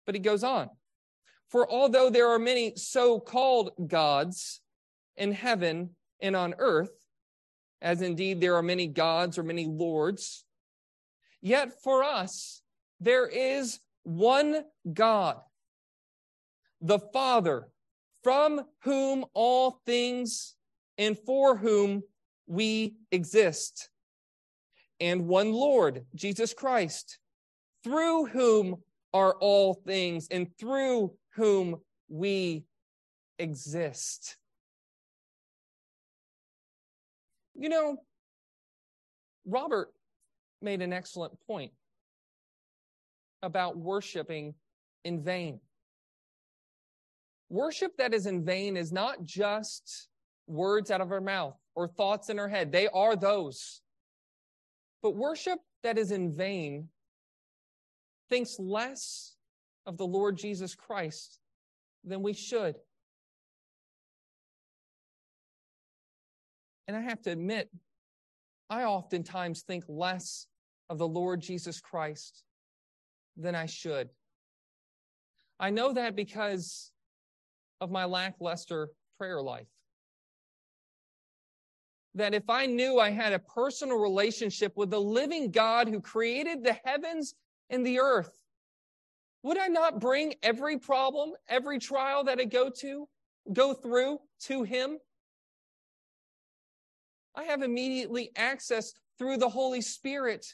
But 0.06 0.16
he 0.16 0.22
goes 0.22 0.44
on. 0.44 0.70
For 1.50 1.70
although 1.70 2.10
there 2.10 2.30
are 2.30 2.40
many 2.40 2.74
so 2.76 3.20
called 3.20 3.72
gods 3.88 4.62
in 5.18 5.34
heaven 5.34 5.92
and 6.22 6.36
on 6.36 6.56
earth, 6.58 6.92
as 7.82 8.02
indeed 8.02 8.40
there 8.40 8.56
are 8.56 8.64
many 8.64 8.88
gods 8.88 9.38
or 9.38 9.44
many 9.44 9.66
lords, 9.66 10.46
yet 11.42 11.82
for 11.84 12.04
us 12.04 12.62
there 13.00 13.28
is 13.28 13.80
one 14.04 14.64
God, 14.92 15.38
the 16.80 17.00
Father, 17.00 17.68
from 18.24 18.62
whom 18.84 19.26
all 19.34 19.82
things 19.86 20.56
and 20.98 21.18
for 21.18 21.58
whom 21.58 22.04
we 22.52 22.96
exist, 23.14 23.90
and 25.00 25.26
one 25.26 25.54
Lord, 25.54 26.06
Jesus 26.14 26.54
Christ, 26.54 27.18
through 27.82 28.26
whom 28.26 28.76
are 29.14 29.36
all 29.40 29.74
things 29.74 30.28
and 30.30 30.48
through 30.60 31.14
whom 31.36 31.78
we 32.10 32.66
exist. 33.40 34.36
You 37.56 37.70
know, 37.70 37.98
Robert 39.46 39.94
made 40.62 40.82
an 40.82 40.92
excellent 40.92 41.32
point 41.48 41.72
about 43.42 43.78
worshiping 43.78 44.56
in 45.06 45.24
vain. 45.24 45.62
Worship 47.48 47.96
that 47.98 48.14
is 48.14 48.26
in 48.26 48.44
vain 48.44 48.76
is 48.76 48.92
not 48.92 49.24
just 49.24 50.10
words 50.48 50.92
out 50.92 51.00
of 51.00 51.14
our 51.14 51.22
mouth 51.22 51.56
or 51.76 51.88
thoughts 51.88 52.30
in 52.30 52.38
her 52.38 52.48
head. 52.48 52.72
They 52.72 52.88
are 52.88 53.16
those. 53.16 53.82
But 55.02 55.16
worship 55.16 55.60
that 55.84 55.98
is 55.98 56.12
in 56.12 56.32
vain 56.32 56.90
thinks 58.30 58.60
less 58.60 59.36
of 59.86 59.98
the 59.98 60.06
Lord 60.06 60.38
Jesus 60.38 60.76
Christ 60.76 61.40
than 62.04 62.22
we 62.22 62.34
should. 62.34 62.76
And 66.88 66.96
I 66.98 67.02
have 67.02 67.22
to 67.24 67.32
admit, 67.32 67.70
I 68.70 68.84
oftentimes 68.84 69.62
think 69.62 69.86
less 69.88 70.48
of 70.90 70.98
the 70.98 71.08
Lord 71.08 71.42
Jesus 71.42 71.80
Christ 71.80 72.44
than 73.38 73.56
I 73.56 73.66
should. 73.66 74.10
I 75.60 75.70
know 75.70 75.94
that 75.94 76.16
because 76.16 76.92
of 77.80 77.92
my 77.92 78.06
lackluster 78.06 78.90
prayer 79.18 79.42
life. 79.42 79.68
That 82.16 82.34
if 82.34 82.50
I 82.50 82.66
knew 82.66 83.00
I 83.00 83.10
had 83.10 83.34
a 83.34 83.40
personal 83.40 83.98
relationship 83.98 84.74
with 84.76 84.90
the 84.90 85.00
living 85.00 85.52
God 85.52 85.88
who 85.88 86.02
created 86.02 86.64
the 86.64 86.78
heavens 86.84 87.36
and 87.70 87.86
the 87.86 88.00
earth, 88.00 88.34
would 89.44 89.58
I 89.58 89.68
not 89.68 90.00
bring 90.00 90.36
every 90.44 90.78
problem, 90.78 91.32
every 91.48 91.80
trial 91.80 92.26
that 92.26 92.40
I 92.40 92.46
go 92.46 92.70
to, 92.82 93.08
go 93.52 93.74
through 93.74 94.20
to 94.42 94.64
him? 94.64 94.98
I 97.34 97.46
have 97.46 97.62
immediately 97.62 98.32
access 98.36 98.94
through 99.18 99.38
the 99.38 99.50
Holy 99.50 99.82
Spirit 99.82 100.46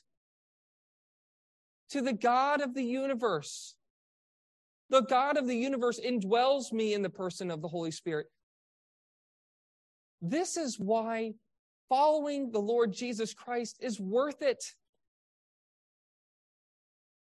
to 1.89 2.02
the 2.02 2.13
God 2.13 2.62
of 2.62 2.74
the 2.74 2.84
universe. 2.84 3.76
The 4.89 5.02
God 5.02 5.38
of 5.38 5.48
the 5.48 5.56
universe 5.56 6.00
indwells 6.00 6.72
me 6.72 6.93
in 6.93 7.02
the 7.02 7.10
person 7.10 7.50
of 7.50 7.62
the 7.62 7.67
Holy 7.67 7.91
Spirit. 7.91 8.28
This 10.22 10.56
is 10.56 10.80
why 10.80 11.34
following 11.89 12.52
the 12.52 12.60
Lord 12.60 12.93
Jesus 12.93 13.34
Christ 13.34 13.78
is 13.82 14.00
worth 14.00 14.41
it 14.41 14.63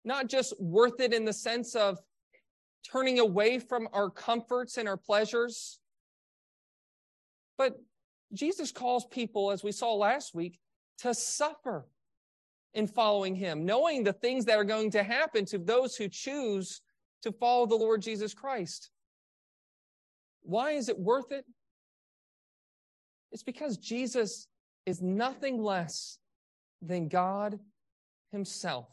not 0.06 0.30
just 0.30 0.54
worth 0.62 1.00
it 1.02 1.14
in 1.14 1.26
the 1.26 1.34
sense 1.34 1.76
of 1.76 2.00
turning 2.90 3.20
away 3.20 3.58
from 3.60 3.90
our 3.92 4.10
comforts 4.10 4.78
and 4.78 4.88
our 4.88 4.98
pleasures, 4.98 5.80
but 7.58 7.76
Jesus 8.34 8.72
calls 8.72 9.06
people, 9.06 9.52
as 9.52 9.64
we 9.64 9.72
saw 9.72 9.94
last 9.94 10.36
week, 10.36 10.60
to 11.00 11.14
suffer 11.14 11.88
in 12.74 12.86
following 12.86 13.34
him, 13.34 13.66
knowing 13.66 14.04
the 14.04 14.14
things 14.14 14.46
that 14.46 14.58
are 14.58 14.64
going 14.64 14.92
to 14.92 15.04
happen 15.04 15.46
to 15.46 15.58
those 15.58 15.96
who 15.96 16.08
choose 16.08 16.82
to 17.24 17.32
follow 17.32 17.66
the 17.66 17.76
Lord 17.76 18.02
Jesus 18.02 18.34
Christ. 18.34 18.92
Why 20.44 20.72
is 20.72 20.90
it 20.90 21.00
worth 21.00 21.32
it? 21.32 21.46
It's 23.36 23.44
because 23.44 23.76
Jesus 23.76 24.48
is 24.86 25.02
nothing 25.02 25.62
less 25.62 26.20
than 26.82 27.10
God 27.10 27.60
Himself. 28.32 28.88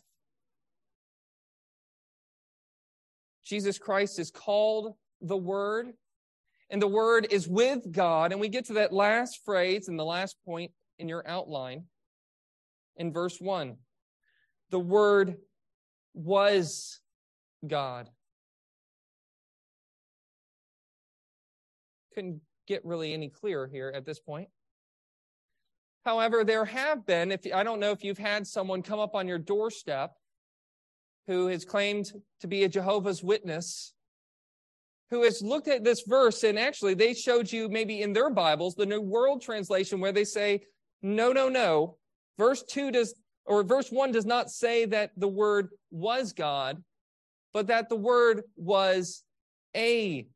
Jesus 3.45 3.79
Christ 3.79 4.19
is 4.19 4.33
called 4.33 4.95
the 5.21 5.37
Word, 5.37 5.93
and 6.71 6.83
the 6.83 6.89
Word 6.89 7.29
is 7.31 7.47
with 7.47 7.93
God. 7.93 8.33
And 8.33 8.41
we 8.41 8.49
get 8.49 8.65
to 8.65 8.73
that 8.73 8.93
last 8.93 9.39
phrase 9.45 9.87
and 9.87 9.97
the 9.97 10.05
last 10.05 10.35
point 10.45 10.73
in 10.99 11.09
your 11.09 11.23
outline 11.25 11.85
in 12.97 13.13
verse 13.13 13.41
1. 13.41 13.77
The 14.71 14.81
Word 14.81 15.37
was 16.15 16.99
God. 17.65 18.11
Couldn't 22.13 22.41
get 22.73 22.85
really 22.85 23.13
any 23.13 23.29
clearer 23.29 23.69
here 23.69 23.93
at 23.95 24.07
this 24.07 24.19
point. 24.19 24.49
However, 26.05 26.43
there 26.43 26.65
have 26.65 27.07
been, 27.07 27.31
if 27.31 27.41
I 27.55 27.63
don't 27.63 27.81
know 27.81 27.93
if 27.93 28.03
you've 28.03 28.19
had 28.19 28.47
someone 28.47 28.83
come 28.83 28.99
up 28.99 29.15
on 29.15 29.29
your 29.29 29.39
doorstep 29.39 30.13
who 31.27 31.47
has 31.49 31.65
claimed 31.65 32.11
to 32.41 32.49
be 32.49 32.65
a 32.65 32.69
Jehovah's 32.69 33.23
Witness, 33.23 33.93
who 35.11 35.23
has 35.23 35.43
looked 35.43 35.69
at 35.69 35.85
this 35.85 36.03
verse, 36.07 36.43
and 36.43 36.59
actually 36.59 36.95
they 36.95 37.15
showed 37.15 37.53
you 37.53 37.69
maybe 37.69 38.03
in 38.03 38.13
their 38.13 38.31
Bibles, 38.31 38.75
the 38.75 38.87
New 38.87 39.01
World 39.01 39.43
Translation, 39.43 40.01
where 40.01 40.13
they 40.13 40.25
say, 40.25 40.63
no, 41.03 41.33
no, 41.33 41.49
no. 41.49 41.99
Verse 42.39 42.65
2 42.65 42.91
does, 42.91 43.15
or 43.45 43.63
verse 43.63 43.91
1 43.91 44.13
does 44.13 44.27
not 44.27 44.51
say 44.51 44.87
that 44.87 45.11
the 45.17 45.29
word 45.29 45.69
was 45.91 46.33
God, 46.33 46.83
but 47.53 47.67
that 47.69 47.89
the 47.89 47.97
word 47.97 48.43
was 48.57 49.23
a 49.77 50.27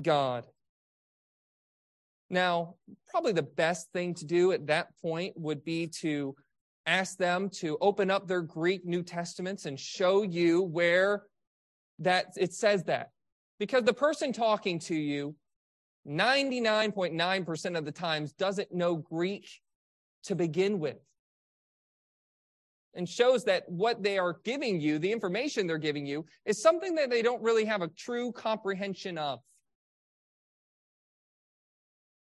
God. 0.00 0.46
Now, 2.30 2.74
probably 3.08 3.32
the 3.32 3.42
best 3.42 3.92
thing 3.92 4.14
to 4.14 4.24
do 4.24 4.52
at 4.52 4.66
that 4.66 4.88
point 5.00 5.34
would 5.36 5.64
be 5.64 5.86
to 6.00 6.34
ask 6.86 7.16
them 7.16 7.48
to 7.48 7.78
open 7.80 8.10
up 8.10 8.26
their 8.26 8.42
Greek 8.42 8.84
New 8.84 9.02
Testaments 9.02 9.66
and 9.66 9.78
show 9.78 10.22
you 10.22 10.62
where 10.62 11.24
that 12.00 12.26
it 12.36 12.52
says 12.52 12.84
that. 12.84 13.10
Because 13.58 13.84
the 13.84 13.94
person 13.94 14.32
talking 14.32 14.78
to 14.80 14.94
you 14.94 15.36
99.9% 16.06 17.78
of 17.78 17.84
the 17.84 17.92
times 17.92 18.32
doesn't 18.32 18.72
know 18.72 18.96
Greek 18.96 19.48
to 20.24 20.34
begin 20.34 20.78
with. 20.78 20.98
And 22.94 23.08
shows 23.08 23.44
that 23.44 23.68
what 23.68 24.02
they 24.02 24.18
are 24.18 24.38
giving 24.44 24.80
you, 24.80 24.98
the 24.98 25.10
information 25.10 25.66
they're 25.66 25.78
giving 25.78 26.06
you, 26.06 26.26
is 26.44 26.62
something 26.62 26.94
that 26.94 27.10
they 27.10 27.22
don't 27.22 27.42
really 27.42 27.64
have 27.64 27.82
a 27.82 27.88
true 27.88 28.30
comprehension 28.32 29.18
of. 29.18 29.40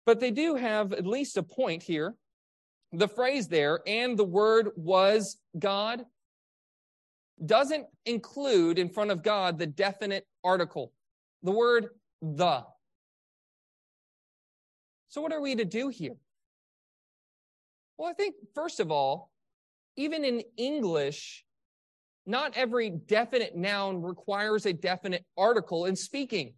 But 0.07 0.21
they 0.21 0.31
do 0.31 0.55
have 0.55 0.93
at 0.93 1.05
least 1.05 1.35
a 1.35 1.43
point 1.43 1.83
here 1.83 2.15
the 2.93 3.09
phrase 3.09 3.49
there, 3.49 3.81
and 3.85 4.17
the 4.17 4.23
word 4.23 4.69
was 4.77 5.35
God, 5.59 6.05
doesn't 7.45 7.85
include 8.05 8.79
in 8.79 8.87
front 8.87 9.11
of 9.11 9.21
God 9.21 9.59
the 9.59 9.65
definite 9.67 10.25
article, 10.45 10.93
the 11.43 11.51
word 11.51 11.89
the. 12.21 12.63
So, 15.09 15.21
what 15.21 15.33
are 15.33 15.41
we 15.41 15.55
to 15.55 15.65
do 15.65 15.89
here? 15.89 16.15
Well, 17.97 18.09
I 18.09 18.13
think, 18.13 18.35
first 18.55 18.79
of 18.79 18.89
all, 18.89 19.29
even 19.97 20.23
in 20.23 20.41
English, 20.55 21.43
not 22.25 22.55
every 22.55 22.91
definite 22.91 23.57
noun 23.57 24.01
requires 24.01 24.65
a 24.65 24.71
definite 24.71 25.25
article 25.37 25.85
in 25.85 25.97
speaking. 25.97 26.53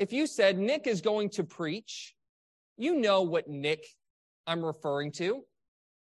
If 0.00 0.14
you 0.14 0.26
said 0.26 0.58
Nick 0.58 0.86
is 0.86 1.02
going 1.02 1.28
to 1.30 1.44
preach, 1.44 2.14
you 2.78 2.98
know 2.98 3.20
what 3.20 3.48
Nick 3.48 3.84
I'm 4.46 4.64
referring 4.64 5.12
to? 5.12 5.44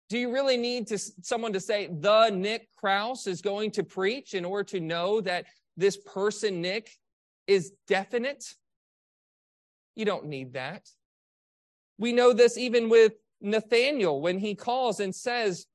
Do 0.08 0.18
you 0.18 0.32
really 0.32 0.56
need 0.56 0.86
to 0.86 0.98
someone 0.98 1.52
to 1.52 1.60
say 1.60 1.90
the 1.92 2.30
Nick 2.30 2.66
Kraus 2.78 3.26
is 3.26 3.42
going 3.42 3.72
to 3.72 3.84
preach 3.84 4.32
in 4.32 4.46
order 4.46 4.64
to 4.70 4.80
know 4.80 5.20
that 5.20 5.44
this 5.76 5.98
person 5.98 6.62
Nick 6.62 6.88
is 7.46 7.72
definite? 7.86 8.54
You 9.94 10.06
don't 10.06 10.28
need 10.28 10.54
that. 10.54 10.88
We 11.98 12.14
know 12.14 12.32
this 12.32 12.56
even 12.56 12.88
with 12.88 13.12
Nathaniel 13.42 14.22
when 14.22 14.38
he 14.38 14.54
calls 14.54 14.98
and 14.98 15.14
says 15.14 15.66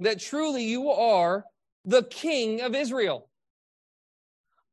that 0.00 0.18
truly 0.18 0.64
you 0.64 0.90
are 0.90 1.44
the 1.84 2.02
king 2.02 2.60
of 2.60 2.74
Israel. 2.74 3.28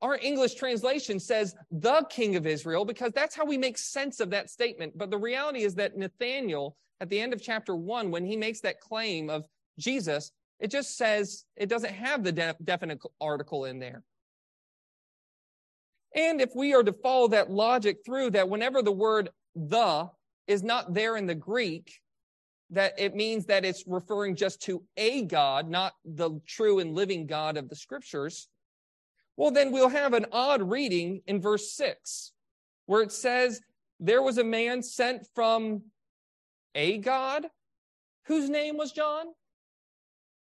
Our 0.02 0.18
English 0.18 0.56
translation 0.56 1.20
says 1.20 1.56
the 1.72 2.06
king 2.10 2.36
of 2.36 2.48
Israel 2.48 2.86
because 2.86 3.12
that's 3.12 3.36
how 3.36 3.46
we 3.46 3.58
make 3.58 3.78
sense 3.78 4.20
of 4.20 4.30
that 4.30 4.50
statement. 4.50 4.98
But 4.98 5.12
the 5.12 5.18
reality 5.18 5.64
is 5.64 5.76
that 5.76 5.98
Nathaniel 5.98 6.78
at 7.02 7.10
the 7.10 7.20
end 7.20 7.34
of 7.34 7.42
chapter 7.42 7.76
one, 7.76 8.12
when 8.12 8.26
he 8.26 8.36
makes 8.36 8.62
that 8.62 8.82
claim 8.82 9.30
of 9.30 9.46
Jesus, 9.78 10.32
it 10.60 10.70
just 10.70 10.98
says, 10.98 11.46
it 11.56 11.70
doesn't 11.70 11.94
have 11.94 12.24
the 12.24 12.32
de- 12.32 12.56
definite 12.64 13.00
article 13.22 13.66
in 13.66 13.80
there. 13.80 14.04
And 16.16 16.42
if 16.42 16.52
we 16.56 16.74
are 16.74 16.84
to 16.84 16.92
follow 16.92 17.30
that 17.30 17.50
logic 17.50 18.00
through, 18.06 18.32
that 18.32 18.50
whenever 18.50 18.82
the 18.82 18.92
word 18.92 19.30
the 19.56 20.10
is 20.48 20.64
not 20.64 20.94
there 20.94 21.16
in 21.16 21.28
the 21.28 21.36
Greek, 21.36 21.94
that 22.72 22.94
it 22.98 23.16
means 23.16 23.46
that 23.46 23.64
it's 23.64 23.84
referring 23.88 24.36
just 24.36 24.62
to 24.64 24.84
a 24.98 25.24
God, 25.24 25.70
not 25.70 25.94
the 26.04 26.40
true 26.48 26.80
and 26.80 26.94
living 26.94 27.26
God 27.26 27.58
of 27.58 27.70
the 27.70 27.76
scriptures, 27.76 28.48
well, 29.40 29.52
then 29.52 29.72
we'll 29.72 29.88
have 29.88 30.14
an 30.14 30.26
odd 30.34 30.62
reading 30.62 31.22
in 31.26 31.42
verse 31.42 31.72
6, 31.72 32.34
where 32.88 33.02
it 33.02 33.14
says, 33.14 33.62
There 33.98 34.22
was 34.22 34.38
a 34.38 34.44
man 34.44 34.84
sent 34.84 35.26
from 35.34 35.84
a 36.76 36.98
God 36.98 37.46
whose 38.26 38.50
name 38.50 38.76
was 38.76 38.92
John? 38.92 39.28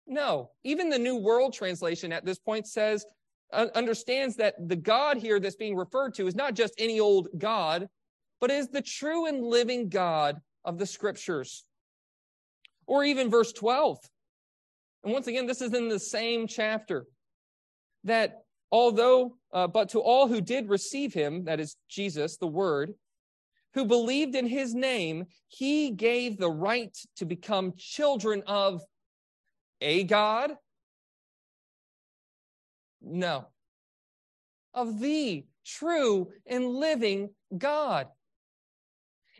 No. 0.07 0.51
Even 0.63 0.89
the 0.89 1.01
New 1.01 1.17
World 1.17 1.53
Translation 1.53 2.13
at 2.13 2.25
this 2.25 2.39
point 2.39 2.69
says, 2.69 3.05
understands 3.53 4.37
that 4.37 4.55
the 4.69 4.77
God 4.77 5.17
here 5.17 5.41
that's 5.41 5.57
being 5.57 5.75
referred 5.75 6.15
to 6.15 6.29
is 6.29 6.37
not 6.37 6.55
just 6.55 6.75
any 6.79 7.01
old 7.01 7.27
God, 7.37 7.89
but 8.41 8.53
is 8.53 8.69
the 8.69 8.83
true 8.83 9.27
and 9.27 9.43
living 9.43 9.89
God 9.89 10.41
of 10.65 10.79
the 10.79 10.87
scriptures. 10.87 11.65
Or 12.87 13.03
even 13.03 13.31
verse 13.31 13.53
12. 13.53 13.99
And 15.03 15.13
once 15.13 15.27
again, 15.27 15.47
this 15.47 15.61
is 15.61 15.75
in 15.75 15.89
the 15.89 15.99
same 15.99 16.47
chapter 16.47 17.07
that 18.05 18.46
although, 18.71 19.37
uh, 19.53 19.67
but 19.67 19.89
to 19.91 20.01
all 20.01 20.29
who 20.29 20.41
did 20.41 20.69
receive 20.69 21.13
him, 21.13 21.45
that 21.45 21.61
is 21.61 21.77
Jesus, 21.89 22.37
the 22.37 22.47
Word, 22.47 22.95
who 23.75 23.85
believed 23.85 24.35
in 24.35 24.47
his 24.47 24.75
name, 24.75 25.27
he 25.49 25.91
gave 25.91 26.39
the 26.39 26.51
right 26.51 26.97
to 27.17 27.25
become 27.25 27.75
children 27.77 28.43
of 28.47 28.83
a 29.81 30.05
God? 30.05 30.53
No. 33.03 33.49
Of 34.73 34.99
the 34.99 35.45
true 35.65 36.31
and 36.47 36.67
living 36.67 37.31
God. 37.57 38.09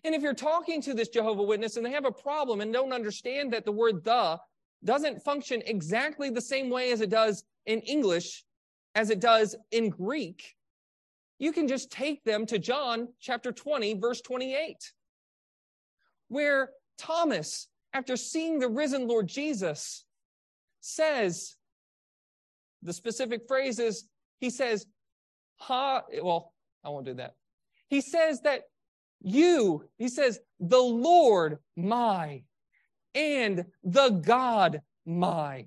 And 0.05 0.15
if 0.15 0.23
you're 0.23 0.35
talking 0.35 0.81
to 0.83 0.95
this 0.95 1.09
Jehovah 1.09 1.43
Witness 1.43 1.77
and 1.77 1.85
they 1.85 1.91
have 1.91 2.05
a 2.05 2.13
problem 2.13 2.61
and 2.61 2.73
don't 2.73 2.93
understand 2.93 3.53
that 3.53 3.65
the 3.65 3.73
word 3.73 4.05
the 4.05 4.39
doesn't 4.85 5.23
function 5.23 5.63
exactly 5.67 6.31
the 6.31 6.41
same 6.41 6.71
way 6.71 6.93
as 6.93 7.01
it 7.01 7.11
does 7.11 7.43
in 7.65 7.81
English, 7.81 8.45
as 8.97 9.11
it 9.11 9.21
does 9.21 9.55
in 9.71 9.91
Greek, 9.91 10.57
you 11.39 11.53
can 11.53 11.69
just 11.69 11.93
take 11.93 12.25
them 12.25 12.47
to 12.47 12.59
John 12.59 13.09
chapter 13.21 13.53
20, 13.53 14.01
verse 14.01 14.23
28, 14.23 14.75
where 16.29 16.71
Thomas, 16.97 17.69
after 17.93 18.17
seeing 18.17 18.59
the 18.59 18.71
risen 18.71 19.07
Lord 19.07 19.29
Jesus, 19.29 20.07
says, 20.81 21.57
the 22.83 22.95
specific 22.95 23.47
phrase 23.47 23.79
is, 23.79 24.09
he 24.41 24.49
says, 24.49 24.87
ha, 25.57 26.03
well, 26.23 26.55
I 26.83 26.89
won't 26.89 27.05
do 27.05 27.15
that. 27.15 27.35
He 27.89 28.01
says 28.01 28.41
that 28.43 28.63
you, 29.21 29.85
he 29.99 30.09
says, 30.09 30.41
the 30.59 30.79
Lord 30.79 31.59
my 31.77 32.45
and 33.15 33.67
the 33.85 34.09
God 34.09 34.81
my. 35.05 35.67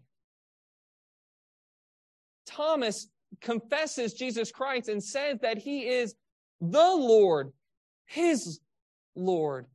Thomas 2.47 3.07
confesses 3.41 4.13
Jesus 4.13 4.51
Christ 4.51 4.89
and 4.89 5.03
says 5.03 5.39
that 5.41 5.57
he 5.57 5.87
is 5.87 6.15
the 6.61 6.95
Lord, 6.95 7.51
his 8.05 8.59
Lord. 9.15 9.65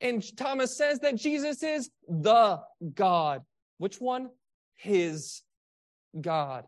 And 0.00 0.24
Thomas 0.36 0.76
says 0.76 1.00
that 1.00 1.16
Jesus 1.16 1.62
is 1.62 1.90
the 2.08 2.60
God. 2.94 3.42
Which 3.78 4.00
one? 4.00 4.30
His 4.76 5.42
God. 6.18 6.64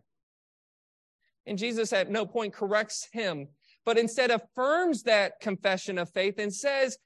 And 1.46 1.58
Jesus 1.58 1.92
at 1.92 2.10
no 2.10 2.26
point 2.26 2.52
corrects 2.52 3.08
him 3.12 3.48
but 3.84 3.98
instead 3.98 4.30
affirms 4.30 5.02
that 5.04 5.40
confession 5.40 5.98
of 5.98 6.10
faith 6.10 6.38
and 6.38 6.52
says, 6.54 6.98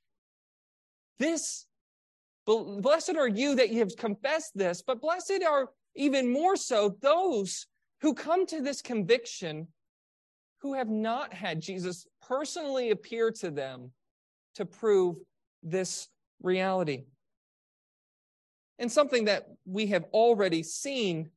This, 1.19 1.67
blessed 2.45 3.17
are 3.17 3.29
you 3.29 3.55
that 3.57 3.71
you 3.71 3.81
have 3.81 3.97
confessed 3.97 4.53
this, 4.55 4.83
but 4.83 5.01
blessed 5.01 5.43
are 5.47 5.71
even 5.95 6.31
more 6.31 6.57
so 6.57 6.97
those 7.01 7.67
who 8.07 8.14
come 8.14 8.47
to 8.47 8.61
this 8.61 8.83
conviction 8.83 9.66
who 10.62 10.75
have 10.75 10.88
not 10.88 11.35
had 11.35 11.61
Jesus 11.61 12.07
personally 12.23 12.90
appear 12.90 13.33
to 13.33 13.51
them 13.51 13.90
to 14.55 14.64
prove 14.64 15.16
this 15.64 16.07
reality. 16.40 17.07
And 18.79 18.92
something 18.92 19.25
that 19.25 19.49
we 19.64 19.88
have 19.88 20.05
already 20.12 20.62
seen 20.62 21.31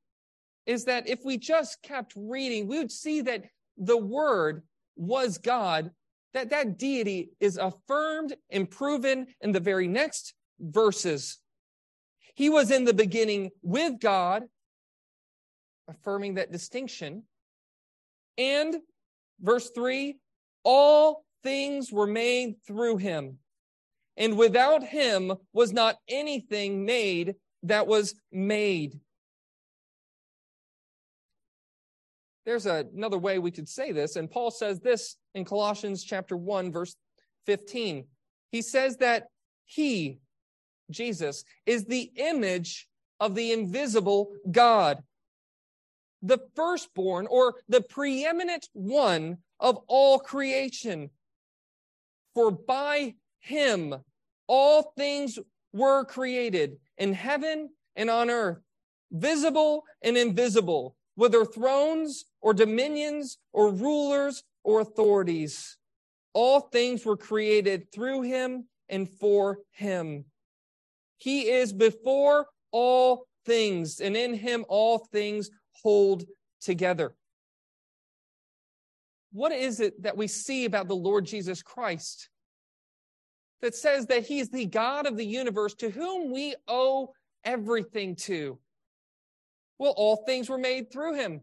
is 0.68 0.86
that 0.86 1.10
if 1.10 1.26
we 1.26 1.40
just 1.40 1.82
kept 1.82 2.14
reading, 2.16 2.68
we 2.68 2.78
would 2.78 2.92
see 2.92 3.22
that 3.22 3.46
the 3.76 3.98
word 3.98 4.62
was 4.96 5.40
God, 5.40 5.90
that 6.36 6.52
that 6.52 6.78
deity 6.78 7.32
is 7.40 7.58
affirmed 7.58 8.36
and 8.52 8.70
proven 8.70 9.26
in 9.42 9.54
the 9.54 9.60
very 9.60 9.88
next 9.88 10.36
verses. 10.60 11.40
He 12.36 12.48
was 12.48 12.70
in 12.70 12.86
the 12.86 12.94
beginning 12.94 13.50
with 13.64 14.00
God, 14.00 14.44
affirming 15.90 16.36
that 16.36 16.52
distinction. 16.52 17.24
And 18.38 18.78
verse 19.42 19.70
3 19.72 20.18
all 20.64 21.24
things 21.42 21.92
were 21.92 22.08
made 22.08 22.56
through 22.68 22.98
him. 22.98 23.38
And 24.18 24.38
without 24.38 24.84
him 24.84 25.34
was 25.54 25.72
not 25.72 25.98
anything 26.10 26.86
made 26.86 27.36
that 27.64 27.88
was 27.88 28.16
made. 28.32 29.00
There's 32.46 32.66
a, 32.66 32.86
another 32.96 33.18
way 33.18 33.40
we 33.40 33.52
could 33.52 33.70
say 33.70 33.92
this, 33.92 34.16
and 34.16 34.30
Paul 34.30 34.52
says 34.52 34.80
this 34.80 35.18
in 35.36 35.46
Colossians 35.46 36.04
chapter 36.04 36.36
1, 36.36 36.72
verse 36.72 36.96
15. 37.46 38.06
He 38.52 38.62
says 38.62 38.98
that 38.98 39.28
he, 39.66 40.20
Jesus, 40.90 41.44
is 41.66 41.86
the 41.86 42.12
image 42.16 42.88
of 43.20 43.36
the 43.36 43.52
invisible 43.52 44.32
God, 44.50 45.04
the 46.22 46.40
firstborn 46.56 47.28
or 47.28 47.56
the 47.68 47.82
preeminent 47.82 48.68
one 48.74 49.38
of 49.60 49.78
all 49.88 50.20
creation. 50.20 51.10
For 52.34 52.52
by 52.52 53.16
him 53.40 53.96
all 54.48 54.94
things 54.98 55.40
were 55.74 56.04
created 56.06 56.78
in 56.98 57.14
heaven 57.14 57.70
and 57.96 58.10
on 58.10 58.30
earth, 58.30 58.60
visible 59.12 59.84
and 60.02 60.18
invisible 60.18 60.96
whether 61.20 61.44
thrones 61.44 62.24
or 62.40 62.54
dominions 62.54 63.40
or 63.52 63.74
rulers 63.74 64.42
or 64.64 64.80
authorities. 64.80 65.78
All 66.32 66.62
things 66.62 67.06
were 67.06 67.18
created 67.18 67.92
through 67.92 68.22
him 68.22 68.70
and 68.88 69.10
for 69.10 69.60
him. 69.72 70.24
He 71.18 71.50
is 71.50 71.74
before 71.74 72.48
all 72.72 73.26
things, 73.46 74.00
and 74.00 74.16
in 74.16 74.34
him 74.34 74.64
all 74.70 75.00
things 75.12 75.50
hold 75.84 76.26
together. 76.62 77.14
What 79.32 79.52
is 79.52 79.80
it 79.80 80.02
that 80.04 80.18
we 80.18 80.28
see 80.28 80.66
about 80.66 80.88
the 80.88 80.96
Lord 80.96 81.26
Jesus 81.26 81.62
Christ 81.62 82.30
that 83.62 83.76
says 83.76 84.08
that 84.08 84.26
he 84.26 84.40
is 84.40 84.50
the 84.50 84.66
God 84.66 85.06
of 85.06 85.18
the 85.18 85.26
universe 85.26 85.76
to 85.76 85.90
whom 85.90 86.32
we 86.32 86.56
owe 86.68 87.14
everything 87.44 88.16
to? 88.16 88.58
Well, 89.78 89.94
all 89.96 90.24
things 90.26 90.50
were 90.50 90.58
made 90.58 90.92
through 90.92 91.16
him. 91.16 91.42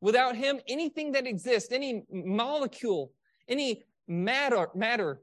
Without 0.00 0.36
him, 0.36 0.60
anything 0.68 1.12
that 1.12 1.26
exists, 1.26 1.72
any 1.72 2.02
molecule, 2.10 3.12
any 3.48 3.84
matter, 4.06 4.68
matter, 4.74 5.20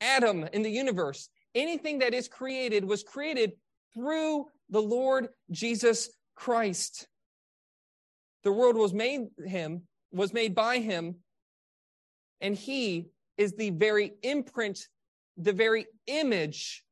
atom 0.00 0.44
in 0.52 0.62
the 0.62 0.70
universe, 0.70 1.28
anything 1.54 1.98
that 1.98 2.14
is 2.14 2.28
created 2.28 2.84
was 2.84 3.02
created 3.02 3.52
through 3.94 4.46
the 4.70 4.80
Lord 4.80 5.28
Jesus 5.50 6.10
Christ. 6.34 7.08
The 8.42 8.52
world 8.52 8.76
was 8.76 8.94
made 8.94 9.28
him, 9.44 9.82
was 10.12 10.32
made 10.32 10.54
by 10.54 10.78
him, 10.78 11.16
and 12.40 12.54
he 12.54 13.06
is 13.36 13.52
the 13.52 13.70
very 13.70 14.12
imprint, 14.22 14.86
the 15.36 15.52
very 15.52 15.86
image 16.06 16.84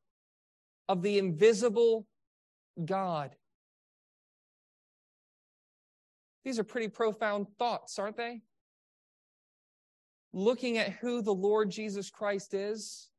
of 0.87 1.01
the 1.01 1.17
invisible 1.17 2.05
God. 2.83 3.35
These 6.45 6.59
are 6.59 6.63
pretty 6.63 6.87
profound 6.87 7.47
thoughts, 7.57 7.99
aren't 7.99 8.17
they? 8.17 8.41
Looking 10.33 10.77
at 10.77 10.91
who 10.93 11.21
the 11.21 11.33
Lord 11.33 11.69
Jesus 11.69 12.09
Christ 12.09 12.53
is. 12.53 13.09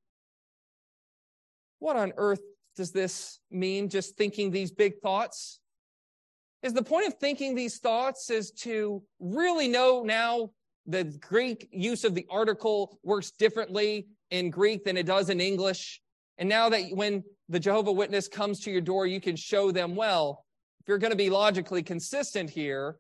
What 1.79 1.97
on 1.97 2.13
earth 2.17 2.43
does 2.77 2.93
this 2.93 3.41
mean, 3.51 3.89
just 3.89 4.17
thinking 4.17 4.51
these 4.51 4.73
big 4.73 5.01
thoughts? 5.01 5.60
Is 6.63 6.75
the 6.75 6.83
point 6.83 7.07
of 7.07 7.15
thinking 7.15 7.55
these 7.55 7.79
thoughts 7.79 8.31
is 8.31 8.51
to 8.63 9.03
really 9.19 9.67
know 9.67 10.03
now 10.03 10.51
the 10.87 11.05
Greek 11.05 11.69
use 11.73 12.05
of 12.05 12.15
the 12.15 12.27
article 12.31 12.99
works 13.03 13.31
differently 13.31 14.09
in 14.31 14.51
Greek 14.51 14.85
than 14.85 14.97
it 14.97 15.07
does 15.07 15.31
in 15.31 15.41
English. 15.41 16.01
And 16.39 16.49
now 16.49 16.69
that 16.69 16.85
when 16.93 17.23
the 17.49 17.61
Jehovah 17.61 17.93
Witness 17.93 18.29
comes 18.29 18.61
to 18.61 18.71
your 18.71 18.81
door, 18.81 19.07
you 19.07 19.21
can 19.21 19.37
show 19.37 19.71
them, 19.71 19.95
well, 19.95 20.45
if 20.81 20.89
you're 20.89 20.99
going 20.99 21.13
to 21.13 21.17
be 21.17 21.31
logically 21.31 21.83
consistent 21.83 22.51
here, 22.51 22.97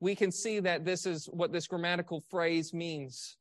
we 0.00 0.14
can 0.14 0.32
see 0.32 0.60
that 0.60 0.84
this 0.84 1.04
is 1.06 1.26
what 1.26 1.52
this 1.52 1.66
grammatical 1.66 2.24
phrase 2.30 2.72
means. 2.72 3.36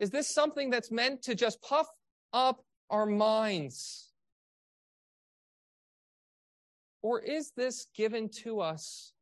Is 0.00 0.10
this 0.10 0.32
something 0.32 0.70
that's 0.70 0.90
meant 0.90 1.22
to 1.22 1.34
just 1.34 1.60
puff 1.62 1.86
up 2.32 2.60
our 2.90 3.06
minds? 3.06 4.07
Or 7.02 7.20
is 7.20 7.52
this 7.56 7.86
given 7.94 8.28
to 8.42 8.60
us 8.60 9.12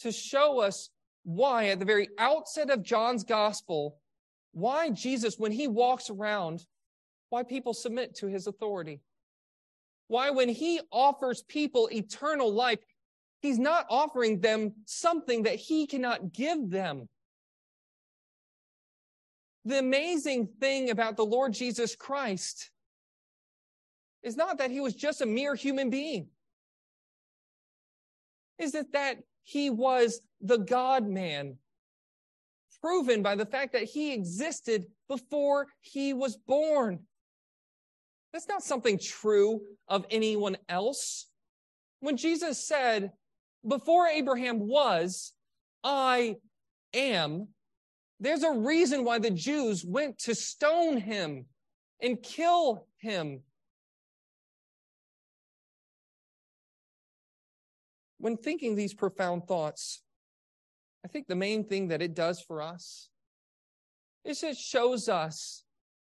to 0.00 0.12
show 0.12 0.60
us 0.60 0.90
why, 1.24 1.68
at 1.68 1.78
the 1.78 1.84
very 1.84 2.08
outset 2.18 2.70
of 2.70 2.82
John's 2.82 3.24
gospel, 3.24 3.98
why 4.52 4.90
Jesus, 4.90 5.38
when 5.38 5.52
he 5.52 5.68
walks 5.68 6.10
around, 6.10 6.64
why 7.28 7.42
people 7.42 7.74
submit 7.74 8.14
to 8.16 8.26
his 8.26 8.46
authority? 8.46 9.00
Why, 10.08 10.30
when 10.30 10.48
he 10.48 10.80
offers 10.90 11.42
people 11.42 11.88
eternal 11.92 12.52
life, 12.52 12.80
he's 13.40 13.58
not 13.58 13.86
offering 13.88 14.40
them 14.40 14.72
something 14.84 15.44
that 15.44 15.56
he 15.56 15.86
cannot 15.86 16.32
give 16.32 16.70
them. 16.70 17.08
The 19.64 19.78
amazing 19.78 20.48
thing 20.58 20.90
about 20.90 21.16
the 21.16 21.24
Lord 21.24 21.52
Jesus 21.52 21.94
Christ 21.94 22.70
is 24.22 24.36
not 24.36 24.58
that 24.58 24.70
he 24.70 24.80
was 24.80 24.94
just 24.94 25.20
a 25.20 25.26
mere 25.26 25.54
human 25.54 25.90
being. 25.90 26.28
Is 28.60 28.74
it 28.74 28.92
that 28.92 29.16
he 29.42 29.70
was 29.70 30.20
the 30.40 30.58
God 30.58 31.08
man, 31.08 31.56
proven 32.80 33.22
by 33.22 33.34
the 33.34 33.46
fact 33.46 33.72
that 33.72 33.84
he 33.84 34.12
existed 34.12 34.86
before 35.08 35.66
he 35.80 36.12
was 36.12 36.36
born. 36.36 37.00
That's 38.32 38.48
not 38.48 38.62
something 38.62 38.98
true 38.98 39.60
of 39.88 40.06
anyone 40.10 40.56
else. 40.68 41.26
When 42.00 42.16
Jesus 42.16 42.66
said, 42.66 43.12
Before 43.66 44.06
Abraham 44.06 44.60
was, 44.60 45.32
I 45.82 46.36
am, 46.94 47.48
there's 48.20 48.44
a 48.44 48.52
reason 48.52 49.04
why 49.04 49.18
the 49.18 49.30
Jews 49.30 49.84
went 49.84 50.18
to 50.20 50.34
stone 50.34 50.98
him 50.98 51.46
and 52.00 52.22
kill 52.22 52.86
him. 52.98 53.40
When 58.20 58.36
thinking 58.36 58.74
these 58.74 58.92
profound 58.92 59.46
thoughts, 59.48 60.02
I 61.02 61.08
think 61.08 61.26
the 61.26 61.34
main 61.34 61.64
thing 61.64 61.88
that 61.88 62.02
it 62.02 62.14
does 62.14 62.38
for 62.38 62.60
us 62.60 63.08
is 64.26 64.42
it 64.42 64.58
shows 64.58 65.08
us 65.08 65.64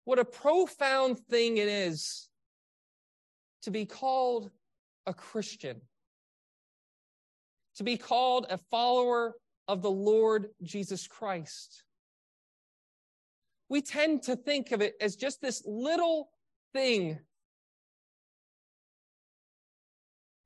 what 0.04 0.18
a 0.18 0.24
profound 0.24 1.18
thing 1.18 1.58
it 1.58 1.68
is 1.68 2.30
to 3.62 3.70
be 3.70 3.84
called 3.84 4.50
a 5.06 5.12
Christian, 5.12 5.82
to 7.76 7.84
be 7.84 7.98
called 7.98 8.46
a 8.48 8.56
follower 8.56 9.34
of 9.68 9.82
the 9.82 9.90
Lord 9.90 10.48
Jesus 10.62 11.06
Christ. 11.06 11.84
We 13.68 13.82
tend 13.82 14.22
to 14.22 14.36
think 14.36 14.72
of 14.72 14.80
it 14.80 14.94
as 15.02 15.16
just 15.16 15.42
this 15.42 15.62
little 15.66 16.30
thing, 16.72 17.18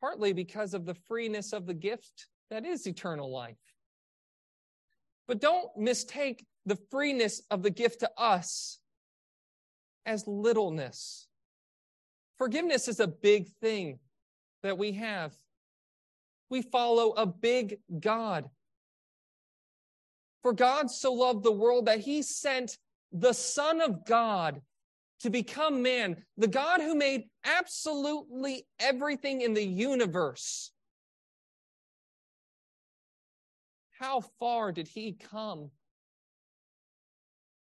partly 0.04 0.34
because 0.34 0.74
of 0.74 0.84
the 0.84 0.92
freeness 1.08 1.54
of 1.54 1.64
the 1.64 1.72
gift 1.72 2.26
that 2.50 2.66
is 2.66 2.86
eternal 2.86 3.32
life. 3.32 3.56
But 5.26 5.40
don't 5.40 5.74
mistake 5.78 6.44
the 6.66 6.76
freeness 6.90 7.40
of 7.50 7.62
the 7.62 7.70
gift 7.70 8.00
to 8.00 8.10
us 8.18 8.80
as 10.04 10.26
littleness. 10.26 11.26
Forgiveness 12.36 12.86
is 12.86 13.00
a 13.00 13.06
big 13.06 13.48
thing 13.62 13.98
that 14.62 14.76
we 14.76 14.92
have. 14.92 15.32
We 16.50 16.60
follow 16.60 17.12
a 17.12 17.24
big 17.24 17.78
God. 17.98 18.44
For 20.42 20.52
God 20.52 20.90
so 20.90 21.14
loved 21.14 21.44
the 21.44 21.50
world 21.50 21.86
that 21.86 22.00
he 22.00 22.20
sent 22.20 22.76
the 23.10 23.32
Son 23.32 23.80
of 23.80 24.04
God 24.04 24.60
to 25.20 25.30
become 25.30 25.82
man, 25.82 26.16
the 26.36 26.48
God 26.48 26.80
who 26.80 26.94
made 26.94 27.24
absolutely 27.44 28.66
everything 28.78 29.40
in 29.40 29.54
the 29.54 29.64
universe 29.64 30.72
How 33.98 34.20
far 34.40 34.72
did 34.72 34.88
he 34.88 35.12
come? 35.12 35.70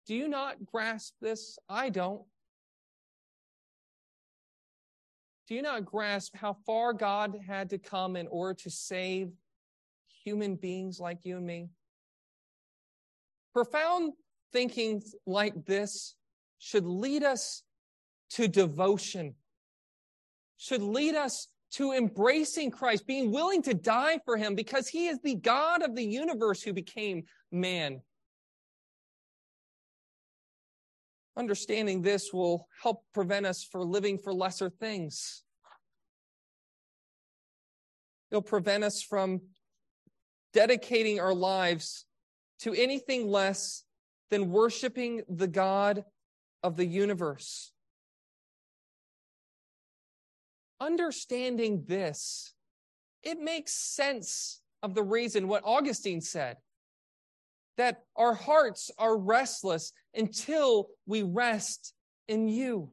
Do 0.06 0.14
you 0.14 0.28
not 0.28 0.64
grasp 0.64 1.14
this? 1.20 1.58
I 1.68 1.90
don't. 1.90 2.22
Do 5.48 5.54
you 5.54 5.62
not 5.62 5.84
grasp 5.84 6.36
how 6.36 6.56
far 6.64 6.92
God 6.92 7.36
had 7.46 7.70
to 7.70 7.78
come 7.78 8.16
in 8.16 8.28
order 8.28 8.54
to 8.62 8.70
save 8.70 9.30
human 10.24 10.54
beings 10.54 11.00
like 11.00 11.24
you 11.24 11.36
and 11.36 11.46
me? 11.46 11.68
Profound 13.52 14.12
thinking 14.52 15.02
like 15.26 15.66
this 15.66 16.14
should 16.64 16.86
lead 16.86 17.24
us 17.24 17.64
to 18.30 18.46
devotion, 18.46 19.34
should 20.58 20.80
lead 20.80 21.16
us 21.16 21.48
to 21.72 21.90
embracing 21.92 22.70
Christ, 22.70 23.04
being 23.04 23.32
willing 23.32 23.62
to 23.62 23.74
die 23.74 24.20
for 24.24 24.36
him 24.36 24.54
because 24.54 24.86
he 24.86 25.08
is 25.08 25.18
the 25.24 25.34
God 25.34 25.82
of 25.82 25.96
the 25.96 26.04
universe 26.04 26.62
who 26.62 26.72
became 26.72 27.24
man. 27.50 28.00
Understanding 31.36 32.00
this 32.00 32.32
will 32.32 32.68
help 32.80 33.02
prevent 33.12 33.44
us 33.44 33.64
from 33.64 33.90
living 33.90 34.16
for 34.16 34.32
lesser 34.32 34.70
things. 34.70 35.42
It'll 38.30 38.40
prevent 38.40 38.84
us 38.84 39.02
from 39.02 39.40
dedicating 40.52 41.18
our 41.18 41.34
lives 41.34 42.06
to 42.60 42.72
anything 42.72 43.26
less 43.26 43.82
than 44.30 44.52
worshiping 44.52 45.22
the 45.28 45.48
God 45.48 46.04
of 46.62 46.76
the 46.76 46.86
universe 46.86 47.72
understanding 50.82 51.84
this, 51.86 52.52
it 53.22 53.40
makes 53.40 53.72
sense 53.72 54.60
of 54.82 54.94
the 54.94 55.02
reason 55.02 55.46
what 55.46 55.62
Augustine 55.64 56.20
said 56.20 56.56
that 57.78 58.02
our 58.16 58.34
hearts 58.34 58.90
are 58.98 59.16
restless 59.16 59.92
until 60.14 60.88
we 61.06 61.22
rest 61.22 61.94
in 62.28 62.48
you. 62.48 62.90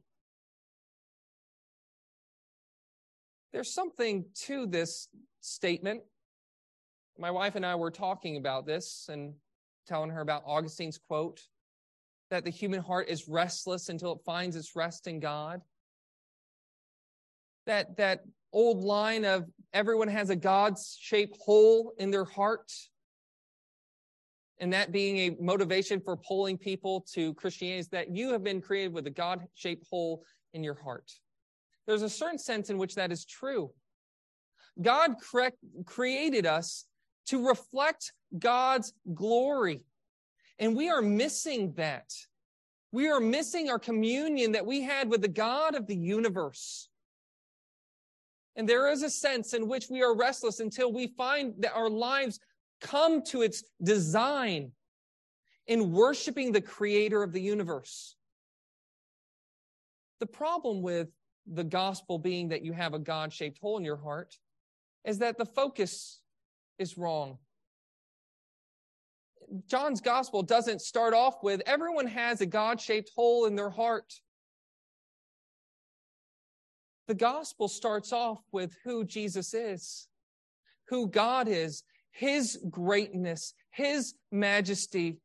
There's 3.52 3.74
something 3.74 4.24
to 4.46 4.66
this 4.66 5.08
statement. 5.40 6.02
My 7.18 7.30
wife 7.30 7.56
and 7.56 7.66
I 7.66 7.74
were 7.74 7.90
talking 7.90 8.36
about 8.36 8.64
this 8.64 9.08
and 9.10 9.34
telling 9.86 10.10
her 10.10 10.20
about 10.20 10.44
Augustine's 10.46 10.98
quote 10.98 11.42
that 12.30 12.44
the 12.44 12.50
human 12.50 12.80
heart 12.80 13.08
is 13.08 13.28
restless 13.28 13.88
until 13.88 14.12
it 14.12 14.20
finds 14.24 14.56
its 14.56 14.76
rest 14.76 15.06
in 15.06 15.20
God 15.20 15.60
that, 17.66 17.96
that 17.96 18.24
old 18.52 18.82
line 18.82 19.24
of 19.24 19.44
everyone 19.72 20.08
has 20.08 20.30
a 20.30 20.36
God 20.36 20.74
shaped 20.98 21.38
hole 21.40 21.92
in 21.98 22.10
their 22.10 22.24
heart. 22.24 22.72
And 24.58 24.72
that 24.72 24.92
being 24.92 25.16
a 25.18 25.36
motivation 25.40 26.00
for 26.00 26.16
pulling 26.16 26.58
people 26.58 27.06
to 27.14 27.32
Christianity 27.34 27.78
is 27.78 27.88
that 27.88 28.14
you 28.14 28.32
have 28.32 28.42
been 28.42 28.60
created 28.60 28.92
with 28.92 29.06
a 29.06 29.10
God 29.10 29.46
shaped 29.54 29.86
hole 29.88 30.24
in 30.52 30.64
your 30.64 30.74
heart. 30.74 31.10
There's 31.86 32.02
a 32.02 32.10
certain 32.10 32.38
sense 32.38 32.70
in 32.70 32.76
which 32.76 32.96
that 32.96 33.12
is 33.12 33.24
true. 33.24 33.70
God 34.82 35.14
correct, 35.22 35.56
created 35.86 36.46
us 36.46 36.86
to 37.26 37.46
reflect 37.46 38.12
God's 38.36 38.92
glory. 39.14 39.82
And 40.60 40.76
we 40.76 40.90
are 40.90 41.02
missing 41.02 41.72
that. 41.76 42.12
We 42.92 43.08
are 43.08 43.18
missing 43.18 43.70
our 43.70 43.78
communion 43.78 44.52
that 44.52 44.66
we 44.66 44.82
had 44.82 45.08
with 45.08 45.22
the 45.22 45.28
God 45.28 45.74
of 45.74 45.86
the 45.86 45.96
universe. 45.96 46.88
And 48.56 48.68
there 48.68 48.88
is 48.88 49.02
a 49.02 49.10
sense 49.10 49.54
in 49.54 49.68
which 49.68 49.88
we 49.88 50.02
are 50.02 50.14
restless 50.14 50.60
until 50.60 50.92
we 50.92 51.06
find 51.16 51.54
that 51.60 51.72
our 51.72 51.88
lives 51.88 52.38
come 52.80 53.22
to 53.22 53.42
its 53.42 53.64
design 53.82 54.72
in 55.66 55.92
worshiping 55.92 56.52
the 56.52 56.60
creator 56.60 57.22
of 57.22 57.32
the 57.32 57.40
universe. 57.40 58.16
The 60.18 60.26
problem 60.26 60.82
with 60.82 61.08
the 61.46 61.64
gospel 61.64 62.18
being 62.18 62.48
that 62.48 62.62
you 62.62 62.72
have 62.72 62.92
a 62.92 62.98
God 62.98 63.32
shaped 63.32 63.58
hole 63.58 63.78
in 63.78 63.84
your 63.84 63.96
heart 63.96 64.36
is 65.04 65.18
that 65.18 65.38
the 65.38 65.46
focus 65.46 66.20
is 66.78 66.98
wrong. 66.98 67.38
John's 69.66 70.00
gospel 70.00 70.42
doesn't 70.42 70.80
start 70.80 71.14
off 71.14 71.42
with 71.42 71.62
everyone 71.66 72.06
has 72.06 72.40
a 72.40 72.46
God 72.46 72.80
shaped 72.80 73.10
hole 73.16 73.46
in 73.46 73.56
their 73.56 73.70
heart. 73.70 74.12
The 77.08 77.14
gospel 77.14 77.66
starts 77.66 78.12
off 78.12 78.38
with 78.52 78.76
who 78.84 79.04
Jesus 79.04 79.52
is, 79.52 80.06
who 80.88 81.08
God 81.08 81.48
is, 81.48 81.82
his 82.12 82.58
greatness, 82.70 83.54
his 83.70 84.14
majesty. 84.30 85.18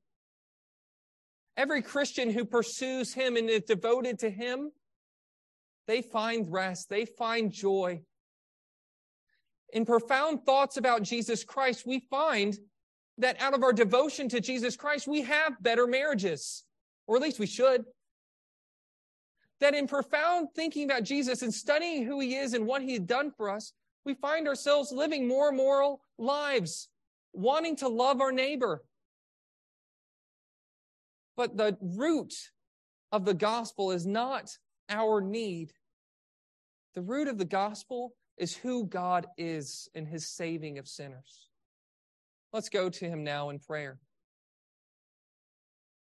Every 1.57 1.81
Christian 1.83 2.31
who 2.31 2.45
pursues 2.45 3.13
him 3.13 3.37
and 3.37 3.49
is 3.49 3.61
devoted 3.61 4.19
to 4.19 4.29
him, 4.29 4.71
they 5.87 6.01
find 6.01 6.51
rest, 6.51 6.89
they 6.89 7.05
find 7.05 7.51
joy. 7.51 8.01
in 9.71 9.85
profound 9.85 10.45
thoughts 10.45 10.77
about 10.77 11.03
Jesus 11.03 11.43
Christ, 11.43 11.85
we 11.85 11.99
find 12.09 12.57
that 13.17 13.41
out 13.41 13.53
of 13.53 13.63
our 13.63 13.73
devotion 13.73 14.27
to 14.29 14.41
Jesus 14.41 14.75
Christ, 14.75 15.07
we 15.07 15.21
have 15.21 15.61
better 15.61 15.87
marriages, 15.87 16.63
or 17.07 17.15
at 17.15 17.21
least 17.21 17.39
we 17.39 17.45
should. 17.45 17.85
That 19.61 19.73
in 19.73 19.87
profound 19.87 20.49
thinking 20.55 20.83
about 20.83 21.03
Jesus 21.03 21.41
and 21.41 21.53
studying 21.53 22.05
who 22.05 22.19
he 22.19 22.35
is 22.35 22.53
and 22.53 22.65
what 22.65 22.81
he 22.81 22.93
had 22.93 23.07
done 23.07 23.31
for 23.31 23.49
us, 23.49 23.73
we 24.05 24.13
find 24.13 24.47
ourselves 24.47 24.91
living 24.91 25.27
more 25.27 25.51
moral 25.51 26.01
lives, 26.17 26.89
wanting 27.33 27.75
to 27.77 27.87
love 27.87 28.21
our 28.21 28.31
neighbor. 28.31 28.83
But 31.37 31.57
the 31.57 31.77
root 31.81 32.33
of 33.11 33.25
the 33.25 33.33
gospel 33.33 33.91
is 33.91 34.05
not 34.05 34.57
our 34.89 35.21
need. 35.21 35.71
The 36.93 37.01
root 37.01 37.27
of 37.27 37.37
the 37.37 37.45
gospel 37.45 38.13
is 38.37 38.55
who 38.55 38.85
God 38.85 39.27
is 39.37 39.89
in 39.95 40.05
his 40.05 40.27
saving 40.27 40.77
of 40.77 40.87
sinners. 40.87 41.44
Let's 42.55 42.69
go 42.69 42.89
to 42.89 43.05
him 43.09 43.25
now 43.25 43.49
in 43.49 43.59
prayer. 43.59 43.99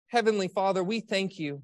Heavenly 0.07 0.49
Father, 0.49 0.83
we 0.83 1.01
thank 1.01 1.39
you. 1.39 1.61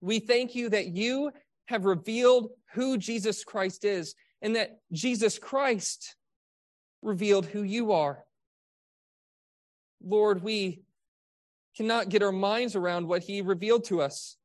We 0.00 0.18
thank 0.18 0.54
you 0.54 0.70
that 0.70 0.96
you 0.96 1.30
have 1.66 1.84
revealed 1.84 2.52
who 2.72 2.96
Jesus 2.96 3.44
Christ 3.44 3.84
is 3.84 4.14
and 4.40 4.56
that 4.56 4.78
Jesus 4.92 5.38
Christ 5.38 6.16
revealed 7.02 7.44
who 7.44 7.64
you 7.64 7.92
are. 7.92 8.24
Lord, 10.02 10.42
we 10.42 10.80
cannot 11.76 12.08
get 12.08 12.22
our 12.22 12.32
minds 12.32 12.76
around 12.76 13.06
what 13.06 13.24
he 13.24 13.42
revealed 13.42 13.84
to 13.88 14.00
us. 14.00 14.38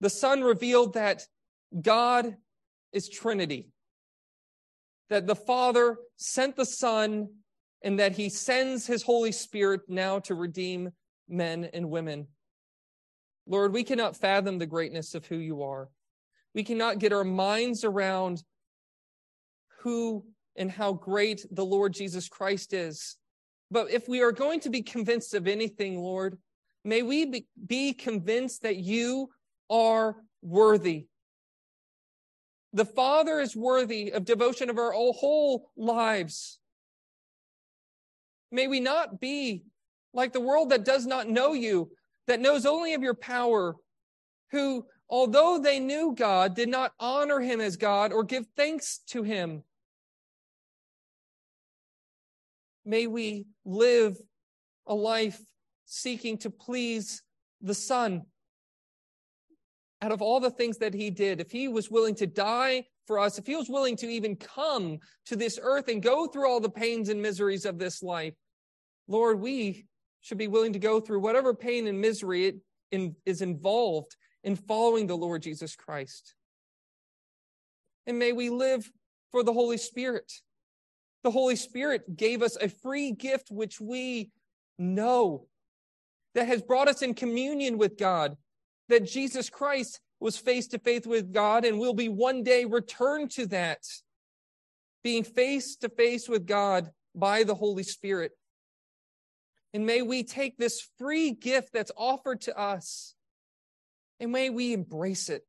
The 0.00 0.10
Son 0.10 0.42
revealed 0.42 0.94
that 0.94 1.22
God 1.80 2.34
is 2.92 3.08
Trinity, 3.08 3.68
that 5.08 5.28
the 5.28 5.36
Father 5.36 5.98
sent 6.16 6.56
the 6.56 6.66
Son, 6.66 7.28
and 7.86 8.00
that 8.00 8.16
he 8.16 8.28
sends 8.28 8.84
his 8.84 9.04
Holy 9.04 9.30
Spirit 9.30 9.82
now 9.86 10.18
to 10.18 10.34
redeem 10.34 10.90
men 11.28 11.70
and 11.72 11.88
women. 11.88 12.26
Lord, 13.46 13.72
we 13.72 13.84
cannot 13.84 14.16
fathom 14.16 14.58
the 14.58 14.66
greatness 14.66 15.14
of 15.14 15.24
who 15.24 15.36
you 15.36 15.62
are. 15.62 15.88
We 16.52 16.64
cannot 16.64 16.98
get 16.98 17.12
our 17.12 17.22
minds 17.22 17.84
around 17.84 18.42
who 19.82 20.24
and 20.56 20.68
how 20.68 20.94
great 20.94 21.46
the 21.52 21.64
Lord 21.64 21.92
Jesus 21.92 22.28
Christ 22.28 22.72
is. 22.72 23.14
But 23.70 23.92
if 23.92 24.08
we 24.08 24.20
are 24.20 24.32
going 24.32 24.58
to 24.60 24.70
be 24.70 24.82
convinced 24.82 25.32
of 25.34 25.46
anything, 25.46 25.96
Lord, 25.96 26.38
may 26.84 27.04
we 27.04 27.44
be 27.68 27.92
convinced 27.92 28.62
that 28.62 28.78
you 28.78 29.28
are 29.70 30.16
worthy. 30.42 31.06
The 32.72 32.84
Father 32.84 33.38
is 33.38 33.54
worthy 33.54 34.10
of 34.10 34.24
devotion 34.24 34.70
of 34.70 34.78
our 34.78 34.90
whole 34.90 35.70
lives. 35.76 36.58
May 38.50 38.68
we 38.68 38.80
not 38.80 39.20
be 39.20 39.64
like 40.12 40.32
the 40.32 40.40
world 40.40 40.70
that 40.70 40.84
does 40.84 41.06
not 41.06 41.28
know 41.28 41.52
you, 41.52 41.90
that 42.26 42.40
knows 42.40 42.64
only 42.66 42.94
of 42.94 43.02
your 43.02 43.14
power, 43.14 43.76
who, 44.50 44.86
although 45.08 45.58
they 45.58 45.78
knew 45.78 46.14
God, 46.16 46.54
did 46.54 46.68
not 46.68 46.92
honor 46.98 47.40
him 47.40 47.60
as 47.60 47.76
God 47.76 48.12
or 48.12 48.24
give 48.24 48.46
thanks 48.56 48.98
to 49.08 49.22
him. 49.22 49.62
May 52.84 53.06
we 53.06 53.46
live 53.64 54.16
a 54.86 54.94
life 54.94 55.40
seeking 55.86 56.38
to 56.38 56.50
please 56.50 57.22
the 57.60 57.74
Son. 57.74 58.22
Out 60.00 60.12
of 60.12 60.22
all 60.22 60.40
the 60.40 60.50
things 60.50 60.78
that 60.78 60.94
he 60.94 61.10
did, 61.10 61.40
if 61.40 61.50
he 61.50 61.68
was 61.68 61.90
willing 61.90 62.14
to 62.16 62.26
die 62.26 62.84
for 63.06 63.18
us, 63.18 63.38
if 63.38 63.46
he 63.46 63.56
was 63.56 63.68
willing 63.68 63.96
to 63.96 64.06
even 64.06 64.36
come 64.36 64.98
to 65.26 65.36
this 65.36 65.58
earth 65.62 65.88
and 65.88 66.02
go 66.02 66.26
through 66.26 66.48
all 66.48 66.60
the 66.60 66.68
pains 66.68 67.08
and 67.08 67.22
miseries 67.22 67.64
of 67.64 67.78
this 67.78 68.02
life, 68.02 68.34
Lord, 69.08 69.40
we 69.40 69.86
should 70.20 70.38
be 70.38 70.48
willing 70.48 70.72
to 70.72 70.78
go 70.78 71.00
through 71.00 71.20
whatever 71.20 71.54
pain 71.54 71.86
and 71.86 72.00
misery 72.00 72.46
it 72.46 72.56
in, 72.90 73.14
is 73.24 73.42
involved 73.42 74.16
in 74.42 74.56
following 74.56 75.06
the 75.06 75.16
Lord 75.16 75.42
Jesus 75.42 75.76
Christ. 75.76 76.34
And 78.06 78.18
may 78.18 78.32
we 78.32 78.50
live 78.50 78.90
for 79.30 79.42
the 79.42 79.52
Holy 79.52 79.78
Spirit. 79.78 80.32
The 81.24 81.30
Holy 81.30 81.56
Spirit 81.56 82.16
gave 82.16 82.42
us 82.42 82.56
a 82.56 82.68
free 82.68 83.12
gift 83.12 83.50
which 83.50 83.80
we 83.80 84.30
know 84.78 85.46
that 86.34 86.46
has 86.46 86.62
brought 86.62 86.88
us 86.88 87.02
in 87.02 87.14
communion 87.14 87.78
with 87.78 87.96
God, 87.96 88.36
that 88.88 89.06
Jesus 89.06 89.50
Christ 89.50 90.00
was 90.20 90.36
face 90.36 90.68
to 90.68 90.78
face 90.78 91.06
with 91.06 91.32
God 91.32 91.64
and 91.64 91.78
will 91.78 91.94
be 91.94 92.08
one 92.08 92.42
day 92.42 92.64
returned 92.64 93.30
to 93.32 93.46
that, 93.48 93.80
being 95.02 95.24
face 95.24 95.76
to 95.76 95.88
face 95.88 96.28
with 96.28 96.46
God 96.46 96.90
by 97.14 97.44
the 97.44 97.54
Holy 97.54 97.82
Spirit. 97.82 98.32
And 99.74 99.84
may 99.84 100.02
we 100.02 100.22
take 100.22 100.56
this 100.56 100.88
free 100.98 101.32
gift 101.32 101.72
that's 101.72 101.92
offered 101.96 102.40
to 102.42 102.58
us 102.58 103.14
and 104.18 104.32
may 104.32 104.50
we 104.50 104.72
embrace 104.72 105.28
it. 105.28 105.42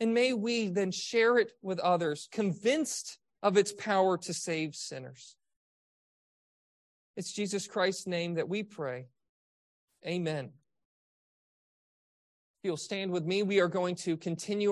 And 0.00 0.14
may 0.14 0.32
we 0.32 0.68
then 0.68 0.90
share 0.90 1.38
it 1.38 1.52
with 1.62 1.78
others, 1.78 2.28
convinced 2.30 3.18
of 3.42 3.56
its 3.56 3.72
power 3.72 4.18
to 4.18 4.34
save 4.34 4.74
sinners. 4.74 5.36
It's 7.16 7.32
Jesus 7.32 7.66
Christ's 7.66 8.06
name 8.06 8.34
that 8.34 8.48
we 8.48 8.62
pray. 8.62 9.06
Amen. 10.06 10.50
You'll 12.64 12.76
stand 12.76 13.10
with 13.10 13.26
me, 13.26 13.42
we 13.42 13.58
are 13.58 13.66
going 13.66 13.96
to 13.96 14.16
continue. 14.16 14.70